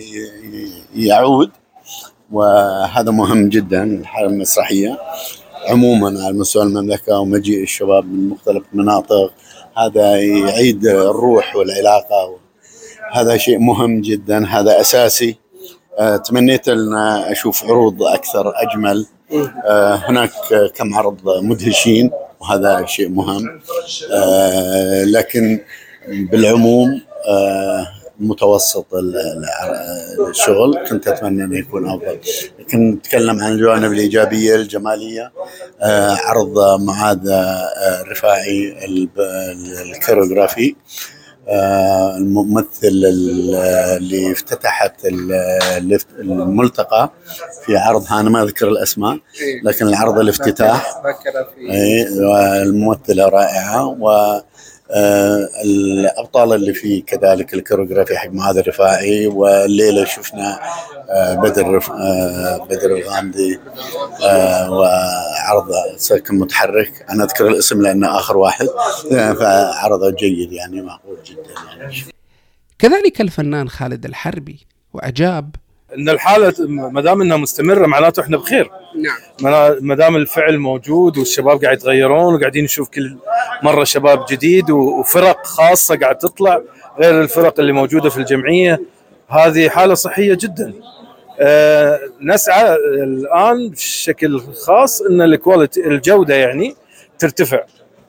يعود 0.94 1.50
وهذا 2.30 3.10
مهم 3.10 3.48
جدا 3.48 3.82
الحالة 3.82 4.28
المسرحية. 4.28 4.98
عموما 5.68 6.24
على 6.24 6.32
مستوى 6.32 6.62
المملكة 6.62 7.18
ومجيء 7.18 7.62
الشباب 7.62 8.04
من 8.04 8.28
مختلف 8.28 8.64
المناطق 8.72 9.32
هذا 9.76 10.20
يعيد 10.20 10.86
الروح 10.86 11.56
والعلاقة. 11.56 12.38
هذا 13.12 13.36
شيء 13.36 13.58
مهم 13.58 14.00
جدا 14.00 14.46
هذا 14.46 14.80
أساسي. 14.80 15.38
تمنيت 16.24 16.68
أن 16.68 16.94
أشوف 17.30 17.64
عروض 17.64 18.02
أكثر 18.02 18.52
أجمل. 18.56 19.06
هناك 20.08 20.30
كم 20.74 20.94
عرض 20.94 21.20
مدهشين. 21.42 22.10
وهذا 22.40 22.86
شيء 22.86 23.08
مهم. 23.08 23.60
آه 24.12 25.04
لكن 25.04 25.60
بالعموم 26.08 27.00
آه 27.28 27.86
متوسط 28.20 28.86
الشغل. 30.30 30.78
كنت 30.90 31.08
أتمنى 31.08 31.44
انه 31.44 31.58
يكون 31.58 31.88
أفضل. 31.88 32.18
لكن 32.58 32.90
نتكلم 32.90 33.40
عن 33.42 33.52
الجوانب 33.52 33.92
الإيجابية 33.92 34.54
الجمالية. 34.54 35.32
آه 35.80 36.14
عرض 36.14 36.80
معاذ 36.80 37.28
آه 37.28 38.02
رفاعي 38.10 38.74
الكوريوغرافي 39.94 40.74
الممثل 41.50 42.70
اللي 42.82 44.32
افتتحت 44.32 44.92
الملتقى 46.18 47.10
في 47.66 47.76
عرض 47.76 48.12
أنا 48.12 48.30
ما 48.30 48.42
أذكر 48.42 48.68
الأسماء 48.68 49.18
لكن 49.64 49.86
العرض 49.88 50.18
الافتتاح. 50.18 51.00
اي 51.70 52.06
الممثله 52.62 53.28
رائعة 53.28 53.86
و 53.86 54.40
الأبطال 55.64 56.52
اللي 56.52 56.74
فيه 56.74 57.04
كذلك 57.04 57.54
الكوريوغرافي 57.54 58.16
حق 58.18 58.28
معاذ 58.28 58.58
الرفاعي 58.58 59.26
والليلة 59.26 60.04
شفنا 60.04 60.60
آه 61.10 61.34
بدر 61.34 61.76
آه 61.92 62.66
بدر 62.70 62.96
الغامدي 62.96 63.58
آه 64.24 64.70
وعرض 64.70 65.70
سكن 65.96 66.34
متحرك 66.34 67.06
أنا 67.10 67.24
أذكر 67.24 67.48
الاسم 67.48 67.82
لأنه 67.82 68.18
آخر 68.18 68.36
واحد. 68.36 68.66
فعرضه 69.10 70.10
جيد 70.10 70.52
يعني 70.52 70.82
معقول 70.82 71.16
جدا 71.24 71.40
يعني. 71.78 71.94
كذلك 72.78 73.20
الفنان 73.20 73.68
خالد 73.68 74.04
الحربي 74.04 74.66
وأجاب 74.94 75.54
إن 75.96 76.08
الحالة 76.08 76.54
ما 76.68 77.00
دام 77.00 77.22
إنها 77.22 77.36
مستمرة 77.36 77.86
معناته 77.86 78.22
إحنا 78.22 78.36
بخير. 78.36 78.70
نعم. 78.94 79.76
ما 79.80 79.94
دام 79.94 80.16
الفعل 80.16 80.58
موجود 80.58 81.18
والشباب 81.18 81.64
قاعد 81.64 81.76
يتغيرون 81.76 82.34
وقاعدين 82.34 82.64
نشوف 82.64 82.88
كل 82.88 83.16
مرة 83.62 83.84
شباب 83.84 84.24
جديد 84.30 84.70
وفرق 84.70 85.46
خاصة 85.46 85.96
قاعد 85.96 86.18
تطلع 86.18 86.62
غير 86.98 87.22
الفرق 87.22 87.60
اللي 87.60 87.72
موجودة 87.72 88.10
في 88.10 88.18
الجمعية 88.18 88.80
هذه 89.28 89.68
حالة 89.68 89.94
صحية 89.94 90.34
جدا. 90.40 90.74
آه 91.40 92.00
نسعى 92.20 92.74
الآن 93.04 93.68
بشكل 93.68 94.40
خاص 94.40 95.00
إن 95.02 95.22
الكواليتي 95.22 95.86
الجودة 95.86 96.34
يعني 96.34 96.74
ترتفع. 97.18 97.64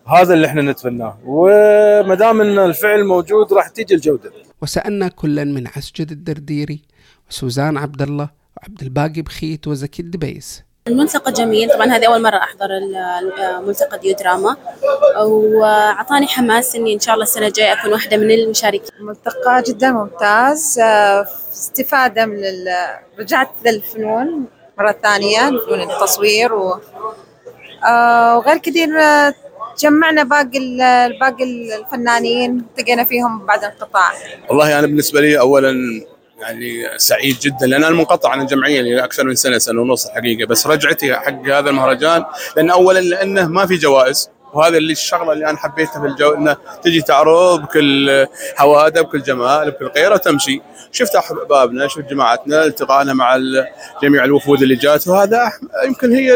هذا 0.08 0.34
اللي 0.34 0.48
إحنا 0.48 0.62
نتمناه. 0.62 1.18
وما 1.26 2.16
دام 2.16 2.42
إن 2.42 2.60
الفعل 2.60 3.06
موجود 3.06 3.54
راح 3.54 3.68
تيجي 3.68 3.96
الجودة. 3.96 4.32
وسألنا 4.62 5.08
كلا 5.08 5.44
من 5.44 5.68
عسجد 5.68 6.12
الدرديري 6.12 6.82
وسوزان 7.30 7.78
عبد 7.78 8.02
الله 8.02 8.30
وعبد 8.58 8.82
الباقي 8.82 9.22
بخيت 9.22 9.68
وزكي 9.68 10.02
الدبيس. 10.02 10.64
الملتقى 10.92 11.32
جميل. 11.32 11.70
طبعا 11.70 11.86
هذه 11.88 12.06
أول 12.06 12.22
مرة 12.22 12.38
أحضر 12.38 12.68
ملتقى 13.68 14.00
ديودراما. 14.00 14.58
وأعطاني 15.26 16.28
حماس 16.28 16.76
إني 16.76 16.94
إن 16.94 17.00
شاء 17.00 17.14
الله 17.14 17.24
السنة 17.26 17.48
الجاية 17.48 17.74
أكون 17.74 17.92
واحدة 17.94 18.18
من 18.18 18.32
المشاركين. 18.32 18.90
الملتقى 19.00 19.64
جدا 19.68 19.92
ممتاز. 19.92 20.80
استفادة 21.54 22.26
من 22.26 22.42
رجعت 23.20 23.50
للفنون 23.66 24.46
مرة 24.78 24.96
ثانية 25.04 25.40
فنون 25.40 25.82
التصوير 25.82 26.54
و 26.54 26.80
وغير 28.38 28.58
كثير 28.58 28.90
جمعنا 29.80 30.24
باقي 30.24 30.58
ال- 30.58 31.20
باقي 31.20 31.44
الفنانين 31.44 32.58
التقينا 32.58 33.04
فيهم 33.04 33.46
بعد 33.46 33.64
انقطاع 33.64 34.12
والله 34.50 34.80
أنا 34.80 34.88
بالنسبة 34.88 35.22
لي 35.22 35.40
اولا 35.40 35.74
يعني 36.42 37.00
سعيد 37.00 37.40
جدا 37.40 37.68
لأن 37.68 37.84
أنا 37.84 37.96
منقطع 37.96 38.30
عن 38.30 38.42
الجمعية 38.42 38.82
لاكثر 38.82 39.24
من 39.24 39.36
سنة 39.36 39.58
سنة 39.58 39.82
ونص 39.82 40.06
الحقيقة 40.06 40.48
بس 40.48 40.68
رجعتي 40.68 41.16
حق 41.16 41.46
هذا 41.46 41.70
المهرجان 41.70 42.26
لأن 42.56 42.70
اولا 42.70 43.00
لأنه 43.00 43.48
ما 43.48 43.66
في 43.66 43.76
جوائز 43.78 44.30
وهذا 44.54 44.78
اللي 44.78 44.92
الشغلة 44.92 45.34
اللي 45.34 45.50
أنا 45.50 45.58
حبيتها 45.58 46.02
في 46.02 46.08
الجو 46.08 46.34
إنه 46.34 46.58
تجي 46.84 47.02
تعرض 47.02 47.62
بكل 47.62 48.28
هوادة 48.60 49.02
بكل 49.02 49.24
جمال 49.24 49.72
بكل 49.72 49.88
غيرة 49.88 50.14
وتمشي. 50.14 50.62
شفت 50.92 51.16
احبابنا 51.16 51.88
شفت 51.88 52.10
جماعتنا 52.10 52.66
التقائنا 52.66 53.14
مع 53.14 53.40
جميع 54.04 54.24
الوفود 54.24 54.62
اللي 54.62 54.76
جات 54.76 55.08
وهذا 55.08 55.52
يمكن 55.86 56.14
هي 56.14 56.34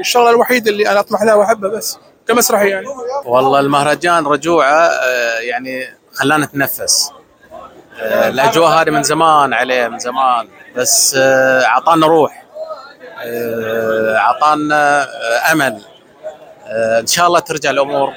الشغلة 0.00 0.30
الوحيدة 0.30 0.70
اللي 0.70 0.88
أنا 0.90 1.00
أطمح 1.00 1.22
لها 1.22 1.34
وأحبها 1.34 1.70
بس 1.70 1.98
كمسرحي 2.28 2.68
يعني. 2.68 2.86
والله 3.24 3.60
المهرجان 3.60 4.26
رجوعه 4.26 4.72
آه، 4.72 5.38
يعني 5.38 5.86
خلانا 6.14 6.46
نتنفس. 6.46 7.10
الأجواء 8.00 8.82
هذه 8.82 8.90
من 8.90 9.02
زمان 9.02 9.52
عليه 9.52 9.88
من 9.88 9.98
زمان. 9.98 10.48
بس 10.76 11.14
آه، 11.18 11.60
أعطانا 11.64 12.06
روح 12.06 12.44
آه، 13.24 14.16
أعطانا 14.16 15.02
آه، 15.02 15.52
أمل. 15.52 15.80
آه، 16.66 17.00
إن 17.00 17.06
شاء 17.06 17.26
الله 17.26 17.40
ترجع 17.40 17.70
الأمور 17.70 18.12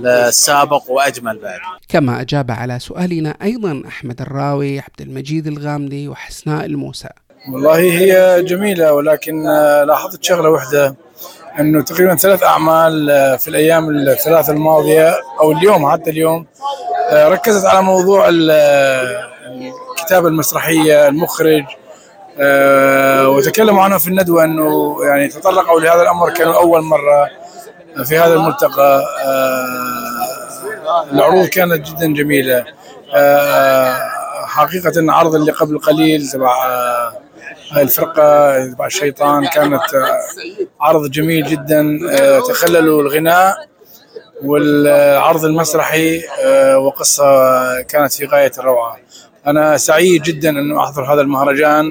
للسابق 0.00 0.90
وأجمل 0.90 1.38
بعد. 1.38 1.60
كما 1.88 2.20
أجاب 2.20 2.50
على 2.50 2.78
سؤالنا 2.78 3.34
أيضا 3.42 3.82
أحمد 3.88 4.20
الراوي 4.20 4.78
عبد 4.80 5.00
المجيد 5.00 5.46
الغامدي 5.46 6.08
وحسناء 6.08 6.64
الموسى. 6.64 7.08
والله 7.52 7.76
هي 7.78 8.42
جميلة 8.42 8.92
ولكن 8.92 9.46
آه، 9.46 9.84
لاحظت 9.84 10.24
شغلة 10.24 10.48
واحدة 10.50 10.96
إنه 11.60 11.82
تقريبا 11.82 12.16
ثلاث 12.16 12.42
أعمال 12.42 13.10
آه، 13.10 13.36
في 13.36 13.48
الأيام 13.48 13.90
الثلاث 13.90 14.50
الماضية 14.50 15.14
أو 15.40 15.52
اليوم 15.52 15.92
حتى 15.92 16.10
اليوم 16.10 16.46
آه، 17.10 17.28
ركزت 17.28 17.66
على 17.66 17.82
موضوع 17.82 18.28
آه، 18.28 19.30
الكتابة 19.90 20.28
المسرحية 20.28 21.08
المخرج 21.08 21.64
وتكلموا 23.26 23.82
عنه 23.82 23.98
في 23.98 24.08
الندوة 24.08 24.44
إنه 24.44 24.96
يعني 25.04 25.28
تطرقوا 25.28 25.80
لهذا 25.80 26.02
الأمر 26.02 26.30
كانوا 26.30 26.54
أول 26.54 26.82
مرة 26.82 27.30
في 28.04 28.18
هذا 28.18 28.34
الملتقى 28.34 29.04
العروض 31.12 31.46
كانت 31.46 31.86
جدا 31.90 32.14
جميلة 32.14 32.64
آه، 33.14 33.96
حقيقة 34.46 35.00
العرض 35.00 35.34
اللي 35.34 35.52
قبل 35.52 35.78
قليل 35.78 36.28
تبع 36.28 36.54
هاي 37.74 37.82
الفرقة 37.82 38.66
تبع 38.66 38.86
الشيطان 38.86 39.46
كانت 39.46 39.94
آه، 39.94 40.18
عرض 40.80 41.10
جميل 41.10 41.46
جدا 41.46 41.98
آه، 42.10 42.40
تخللوا 42.48 43.02
الغناء 43.02 43.56
والعرض 44.44 45.44
المسرحي 45.44 46.22
آه، 46.44 46.78
وقصة 46.78 47.24
كانت 47.82 48.12
في 48.12 48.26
غاية 48.26 48.52
الروعة. 48.58 48.96
أنا 49.46 49.76
سعيد 49.76 50.22
جدا 50.22 50.50
أنه 50.50 50.82
أحضر 50.84 51.14
هذا 51.14 51.20
المهرجان 51.20 51.90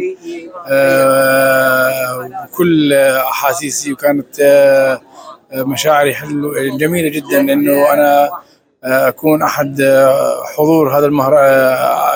بكل 2.45 2.93
أحاسيسي 2.93 3.93
وكانت 3.93 4.41
مشاعري 5.53 6.13
حلو 6.15 6.77
جميلة 6.77 7.09
جدا 7.09 7.39
أنه 7.39 7.93
أنا 7.93 8.29
أكون 8.83 9.41
أحد 9.41 9.81
حضور 10.55 10.97
هذا 10.97 11.05
المهرجان 11.05 12.12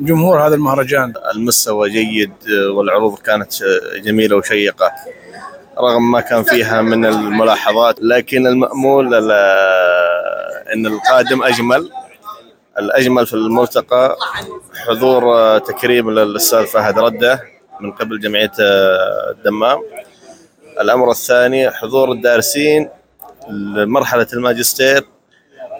جمهور 0.00 0.46
هذا 0.46 0.54
المهرجان. 0.54 1.12
المستوى 1.34 1.90
جيد 1.90 2.32
والعروض 2.50 3.18
كانت 3.18 3.52
جميلة 3.96 4.36
وشيقة. 4.36 4.92
رغم 5.78 6.10
ما 6.10 6.20
كان 6.20 6.42
فيها 6.42 6.82
من 6.82 7.06
الملاحظات 7.06 7.96
لكن 8.02 8.46
المأمول 8.46 9.14
ال- 9.14 9.30
أن 10.74 10.86
القادم 10.86 11.42
أجمل. 11.42 11.90
الأجمل 12.78 13.26
في 13.26 13.34
الملتقى. 13.34 14.16
حضور 14.88 15.58
تكريم 15.58 16.10
للأستاذ 16.10 16.66
فهد 16.66 16.98
ردة 16.98 17.42
من 17.80 17.92
قبل 17.92 18.20
جمعية 18.20 18.52
الدمام. 19.30 19.78
الأمر 20.80 21.10
الثاني 21.10 21.70
حضور 21.70 22.12
الدارسين 22.12 22.88
لمرحلة 23.50 24.26
الماجستير. 24.32 25.04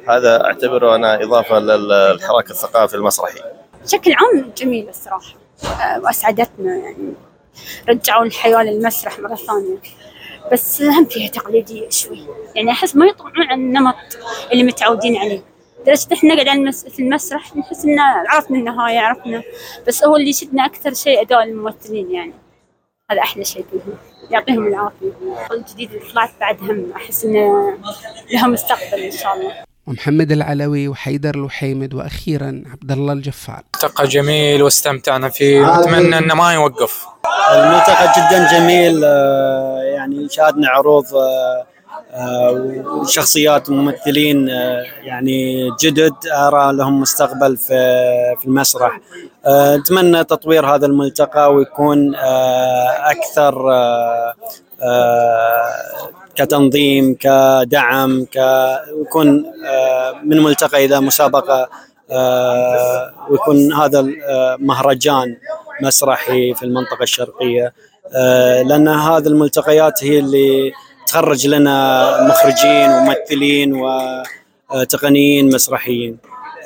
هذا 0.09 0.45
أعتبره 0.45 0.95
أنا 0.95 1.23
إضافة 1.23 1.59
للحراك 1.59 2.51
الثقافي 2.51 2.95
المسرحي. 2.95 3.41
بشكل 3.89 4.13
عام 4.13 4.53
جميلة 4.57 4.91
الصراحة. 4.91 5.35
آه، 5.65 6.01
وأسعدتنا 6.01 6.77
يعني. 6.77 7.13
رجعوا 7.89 8.25
الحياة 8.25 8.63
للمسرح 8.63 9.19
مرة 9.19 9.35
ثانية. 9.35 9.79
بس 10.53 10.83
هم 10.83 11.05
فيها 11.05 11.29
تقليدية 11.29 11.89
شوي. 11.91 12.27
يعني 12.55 12.71
أحس 12.71 12.97
ما 12.97 13.07
يطلعون 13.07 13.49
عن 13.51 13.61
النمط 13.61 13.95
اللي 14.53 14.65
متعودين 14.65 15.17
عليه. 15.17 15.43
لدرجة 15.81 16.15
إحنا 16.15 16.43
قاعد. 16.45 16.71
في 16.71 17.03
المسرح 17.03 17.57
نحس 17.57 17.85
إن 17.85 17.99
عرفنا 17.99 18.59
النهاية 18.59 18.99
عرفنا. 18.99 19.43
بس 19.87 20.05
هو 20.05 20.17
اللي 20.17 20.31
يشدنا 20.31 20.67
أكثر 20.67 20.95
شيء 20.95 21.21
أداء 21.21 21.43
الممثلين 21.43 22.11
يعني. 22.11 22.35
هذا 23.11 23.21
أحلى 23.21 23.45
شيء 23.45 23.65
فيهم. 23.71 23.97
يعطيهم 24.31 24.67
العافية. 24.67 25.13
الجديد 25.53 25.93
اللي 25.93 26.13
طلعت 26.13 26.31
بعد 26.41 26.71
هم 26.71 26.93
أحس 26.97 27.25
إنه 27.25 27.79
لها 28.33 28.47
مستقبل 28.47 29.01
إن 29.03 29.11
شاء 29.11 29.37
الله. 29.37 29.68
ومحمد 29.89 30.33
العلوي 30.33 30.89
وحيدر 30.89 31.35
الوحيمد 31.35 31.95
وأخيرا 31.95 32.63
عبد 32.73 32.93
الله 32.93 33.13
الجفال 33.13 33.55
ملتقى 33.75 34.07
جميل 34.07 34.63
واستمتعنا 34.63 35.29
فيه. 35.29 35.61
ونتمنى 35.61 36.19
إنه 36.19 36.35
ما 36.35 36.55
يوقف. 36.55 37.07
الملتقى 37.53 38.13
جدا 38.17 38.53
جميل 38.53 39.05
آه، 39.05 39.79
يعني 39.83 40.29
شاهدنا 40.29 40.69
عروض 40.69 41.05
آه، 41.15 41.67
آه، 42.13 42.51
وشخصيات 43.01 43.69
وممثلين 43.69 44.51
آه، 44.51 44.85
يعني 45.03 45.69
جدد 45.81 46.15
أرى 46.33 46.73
لهم 46.77 47.01
مستقبل 47.01 47.57
في 47.57 47.75
في 48.41 48.45
المسرح. 48.47 49.01
آه، 49.47 49.77
نتمنى 49.77 50.25
تطوير 50.25 50.67
هذا 50.75 50.87
الملتقى 50.87 51.55
ويكون 51.55 52.15
آه، 52.15 53.11
أكثر 53.11 53.73
آه، 53.73 54.35
آه، 54.83 55.69
كتنظيم 56.39 57.15
كدعم 57.15 58.27
ويكون 58.95 59.45
آه، 59.67 60.13
من 60.25 60.43
ملتقى 60.43 60.85
إلى 60.85 61.01
مسابقة 61.01 61.69
آه، 62.11 63.13
ويكون 63.31 63.73
هذا 63.73 64.01
المهرجان 64.01 65.37
مسرحي 65.83 66.55
في 66.55 66.63
المنطقة 66.63 67.03
الشرقية. 67.03 67.73
آه، 68.15 68.63
لأن 68.63 68.89
هذه 68.89 69.27
الملتقيات 69.27 70.05
هي 70.05 70.19
اللي 70.19 70.73
تخرج 71.07 71.47
لنا 71.47 71.77
مخرجين 72.29 72.91
وممثلين 72.91 73.83
وتقنيين 74.71 75.55
مسرحيين. 75.55 76.19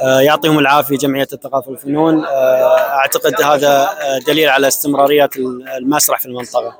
آه، 0.03 0.21
يعطيهم 0.21 0.59
العافية 0.59 0.97
جمعية 0.97 1.29
الثقافة 1.33 1.71
والفنون. 1.71 2.25
آه، 2.25 2.79
أعتقد 2.79 3.43
هذا 3.43 3.83
آه، 3.83 4.19
دليل 4.27 4.49
على 4.49 4.69
استمرارية 4.69 5.31
المسرح 5.79 6.21
في 6.21 6.27
المنطقة. 6.27 6.77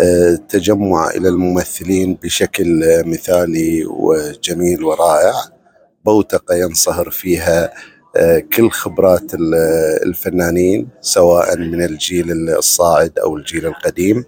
التجمع 0.00 1.10
إلى 1.10 1.28
الممثلين 1.28 2.14
بشكل 2.22 2.82
مثالي 3.06 3.84
وجميل 3.86 4.84
ورائع. 4.84 5.32
بوتقة 6.04 6.54
ينصهر 6.54 7.10
فيها 7.10 7.72
آه، 8.16 8.38
كل 8.38 8.70
خبرات 8.70 9.34
ال- 9.34 9.54
الفنانين 10.06 10.88
سواء 11.00 11.56
من 11.58 11.82
الجيل 11.84 12.50
الصاعد 12.50 13.18
أو 13.18 13.36
الجيل 13.36 13.66
القديم. 13.66 14.24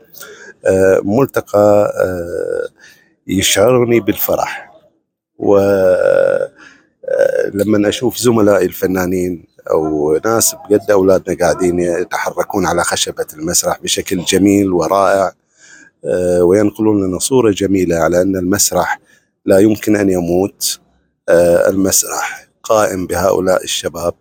آه، 0.66 1.00
ملتقى 1.04 1.92
آه، 2.00 2.68
يشعرني 3.26 4.00
بالفرح. 4.00 4.70
ولما 5.38 6.48
أشوف 7.88 8.16
زملائي 8.18 8.66
الفنانين 8.66 9.46
أو 9.70 10.12
ناس 10.24 10.54
بقد 10.70 10.90
أولادنا 10.90 11.36
قاعدين 11.40 11.80
يتحركون 11.80 12.66
على 12.66 12.84
خشبة 12.84 13.26
المسرح 13.34 13.80
بشكل 13.82 14.24
جميل 14.24 14.72
ورائع 14.72 15.26
آه، 15.26 15.32
وينقلون 16.42 17.06
لنا 17.06 17.18
صورة 17.18 17.50
جميلة 17.50 17.96
على 17.96 18.22
أن 18.22 18.36
المسرح 18.36 19.00
لا 19.46 19.58
يمكن 19.58 19.96
أن 19.96 20.10
يموت. 20.10 20.80
آه، 21.28 21.68
المسرح 21.70 22.48
قائم 22.62 23.06
بهؤلاء 23.06 23.64
الشباب 23.64 24.14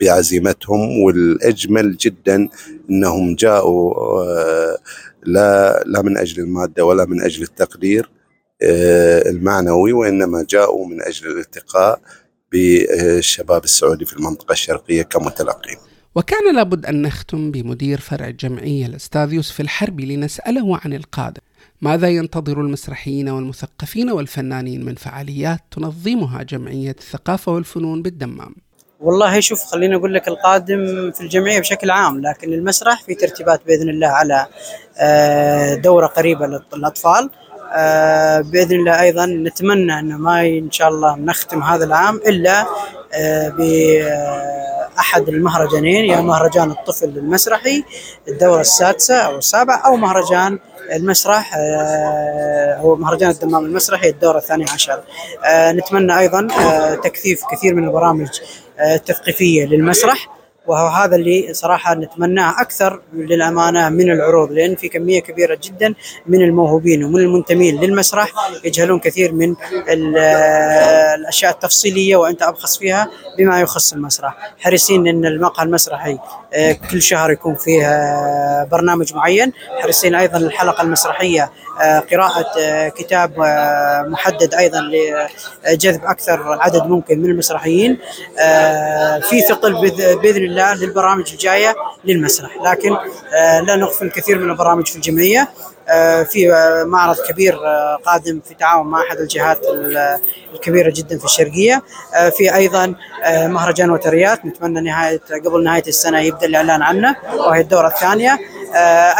بعزيمتهم 0.00 1.00
والأجمل 1.02 1.96
جدا 1.96 2.48
أنهم 2.90 3.34
جاءوا 3.34 3.94
آه، 4.22 4.78
لا 5.22 5.82
لا 5.86 6.02
من 6.02 6.16
أجل 6.16 6.42
المادة 6.42 6.84
ولا 6.84 7.04
من 7.04 7.22
أجل 7.22 7.42
التقدير 7.42 8.10
آه، 8.62 9.28
المعنوي 9.28 9.92
وإنما 9.92 10.46
جاءوا 10.50 10.86
من 10.86 11.02
أجل 11.02 11.26
الالتقاء 11.26 12.00
بالشباب 12.52 13.64
السعودي 13.64 14.04
في 14.04 14.12
المنطقة 14.12 14.52
الشرقية 14.52 15.02
كمتلقين. 15.02 15.78
وكان 16.14 16.54
لابد 16.54 16.86
أن 16.86 17.02
نختم 17.02 17.50
بمدير 17.50 18.00
فرع 18.00 18.28
الجمعية 18.28 18.86
الأستاذ 18.86 19.32
يوسف 19.32 19.60
الحربي 19.60 20.16
لنسأله 20.16 20.78
عن 20.84 20.92
القادم 20.92 21.42
ماذا 21.80 22.08
ينتظر 22.08 22.60
المسرحيين 22.60 23.28
والمثقفين 23.28 24.10
والفنانين 24.10 24.84
من 24.84 24.94
فعاليات 24.94 25.60
تنظمها 25.70 26.42
جمعية 26.42 26.96
الثقافة 26.98 27.52
والفنون 27.52 28.02
بالدمام؟ 28.02 28.54
والله 29.00 29.40
شوف 29.40 29.64
خليني 29.64 29.96
أقول 29.96 30.14
لك 30.14 30.28
القادم 30.28 31.10
في 31.10 31.20
الجمعية 31.20 31.60
بشكل 31.60 31.90
عام 31.90 32.20
لكن 32.20 32.52
المسرح 32.52 33.02
في 33.02 33.14
ترتيبات 33.14 33.60
بإذن 33.66 33.88
الله 33.88 34.06
على 34.08 34.46
آه، 34.98 35.74
دورة 35.74 36.06
قريبة 36.06 36.46
للأطفال. 36.46 37.30
آه، 37.74 38.40
بإذن 38.40 38.76
الله 38.76 39.00
أيضا 39.00 39.26
نتمنى 39.26 39.98
أنه 39.98 40.16
ما 40.16 40.46
إن 40.46 40.70
شاء 40.70 40.88
الله 40.88 41.16
نختم 41.16 41.62
هذا 41.62 41.84
العام 41.84 42.16
إلا 42.16 42.66
آه، 43.14 43.48
باحد 45.02 45.28
المهرجانين 45.28 46.04
يا 46.04 46.20
مهرجان 46.20 46.70
الطفل 46.70 47.08
المسرحي 47.08 47.84
الدورة 48.28 48.60
السادسة 48.60 49.14
أو 49.14 49.38
السابعة 49.38 49.76
أو 49.76 49.96
مهرجان 49.96 50.58
المسرح 50.92 51.54
آه، 51.56 52.80
أو 52.80 52.96
مهرجان 52.96 53.30
الدمام 53.30 53.64
المسرحي 53.64 54.08
الدورة 54.08 54.38
الثانية 54.38 54.66
عشر. 54.74 55.02
نتمنى 55.48 56.18
أيضا 56.18 56.48
تكثيف 57.04 57.42
كثير 57.52 57.74
من 57.74 57.84
البرامج 57.84 58.28
التثقيفية 58.80 59.66
للمسرح. 59.66 60.41
وهذا 60.66 61.16
اللي 61.16 61.54
صراحة 61.54 61.94
نتمناه 61.94 62.60
أكثر 62.60 63.00
للأمانة 63.14 63.88
من 63.88 64.10
العروض 64.10 64.52
لأن 64.52 64.76
في 64.76 64.88
كمية 64.88 65.20
كبيرة 65.20 65.58
جدا 65.62 65.94
من 66.26 66.42
الموهوبين 66.42 67.04
ومن 67.04 67.20
المنتمين 67.20 67.80
للمسرح 67.80 68.32
يجهلون 68.64 69.00
كثير 69.00 69.32
من 69.32 69.54
الأشياء 71.14 71.52
التفصيلية 71.52 72.16
وأنت 72.16 72.42
ابخص 72.42 72.78
فيها 72.78 73.10
بما 73.38 73.60
يخص 73.60 73.92
المسرح، 73.92 74.54
حريصين 74.58 75.06
إن 75.06 75.24
المقهى 75.24 75.64
المسرحي 75.66 76.18
آه، 76.54 76.72
كل 76.90 77.02
شهر 77.02 77.30
يكون 77.30 77.54
فيه 77.54 77.86
آه، 77.86 78.68
برنامج 78.72 79.14
معين، 79.14 79.52
حريصين 79.80 80.14
أيضا 80.14 80.38
الحلقة 80.38 80.82
المسرحية 80.82 81.50
آه، 81.82 81.98
قراءه 81.98 82.88
كتاب 82.88 83.32
محدد 84.08 84.54
أيضا 84.54 84.80
لجذب 84.80 86.04
أكثر 86.04 86.58
عدد 86.60 86.86
ممكن 86.86 87.18
من 87.18 87.30
المسرحيين 87.30 87.98
في 89.22 89.40
ثقل 89.48 89.72
بإذن 90.22 90.44
الله 90.44 90.74
للبرامج 90.74 91.32
الجاية 91.32 91.74
للمسرح. 92.04 92.56
لكن 92.62 92.96
آه، 93.34 93.60
لا 93.60 93.76
نغفل 93.76 94.06
الكثير 94.06 94.38
من 94.38 94.50
البرامج 94.50 94.86
في 94.86 94.96
الجمعية. 94.96 95.48
آه، 95.88 96.22
في 96.22 96.52
آه، 96.52 96.84
معرض 96.84 97.16
كبير 97.28 97.58
قادم 98.04 98.40
في 98.48 98.54
تعاون 98.54 98.86
مع 98.86 99.02
أحد 99.02 99.18
الجهات 99.18 99.58
الكبيرة 100.54 100.92
جدا 100.96 101.18
في 101.18 101.24
الشرقية. 101.24 101.82
في 102.36 102.54
أيضا 102.54 102.94
مهرجان 103.28 103.90
وتريات. 103.90 104.46
نتمنى 104.46 104.80
نهاية 104.80 105.20
قبل 105.44 105.64
نهاية 105.64 105.82
السنة 105.86 106.20
يبدأ 106.20 106.46
الإعلان 106.46 106.82
عنه 106.82 107.16
وهي 107.34 107.60
الدورة 107.60 107.88
الثانية. 107.88 108.38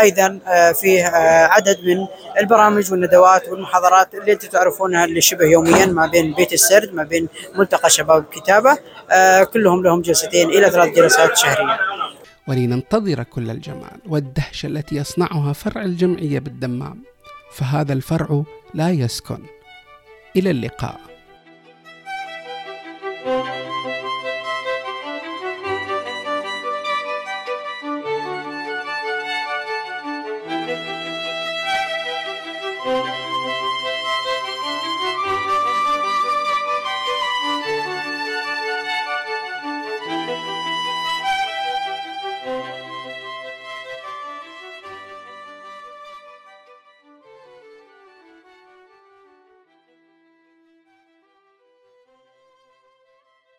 أيضا 0.01 0.39
فيه 0.81 1.05
عدد 1.47 1.79
من 1.85 2.07
البرامج 2.41 2.93
والندوات 2.93 3.49
والمحاضرات 3.49 4.15
اللي 4.15 4.33
أنتم 4.33 4.49
تعرفونها 4.49 5.05
اللي 5.05 5.21
شبه 5.21 5.45
يوميا 5.45 5.87
ما 5.87 6.07
بين 6.07 6.35
بيت 6.35 6.53
السرد 6.53 6.95
ما 6.95 7.03
بين 7.03 7.29
ملتقى 7.55 7.91
شباب 7.91 8.25
الكتابه 8.25 8.79
كلهم 9.45 9.83
لهم 9.83 10.03
جلستين 10.03 10.51
إلى 10.51 10.71
ثلاث 10.71 10.89
جلسات 10.89 11.37
شهريه 11.37 11.79
ولننتظر 12.49 13.23
كل 13.23 13.51
الجمال 13.51 14.01
والدهشة 14.09 14.67
التي 14.67 14.97
يصنعها 14.97 15.53
فرع 15.53 15.83
الجمعية 15.83 16.39
بالدمام 16.39 17.03
فهذا 17.53 17.93
الفرع 17.93 18.43
لا 18.75 18.91
يسكن. 18.91 19.39
إلى 20.37 20.51
اللقاء. 20.51 21.01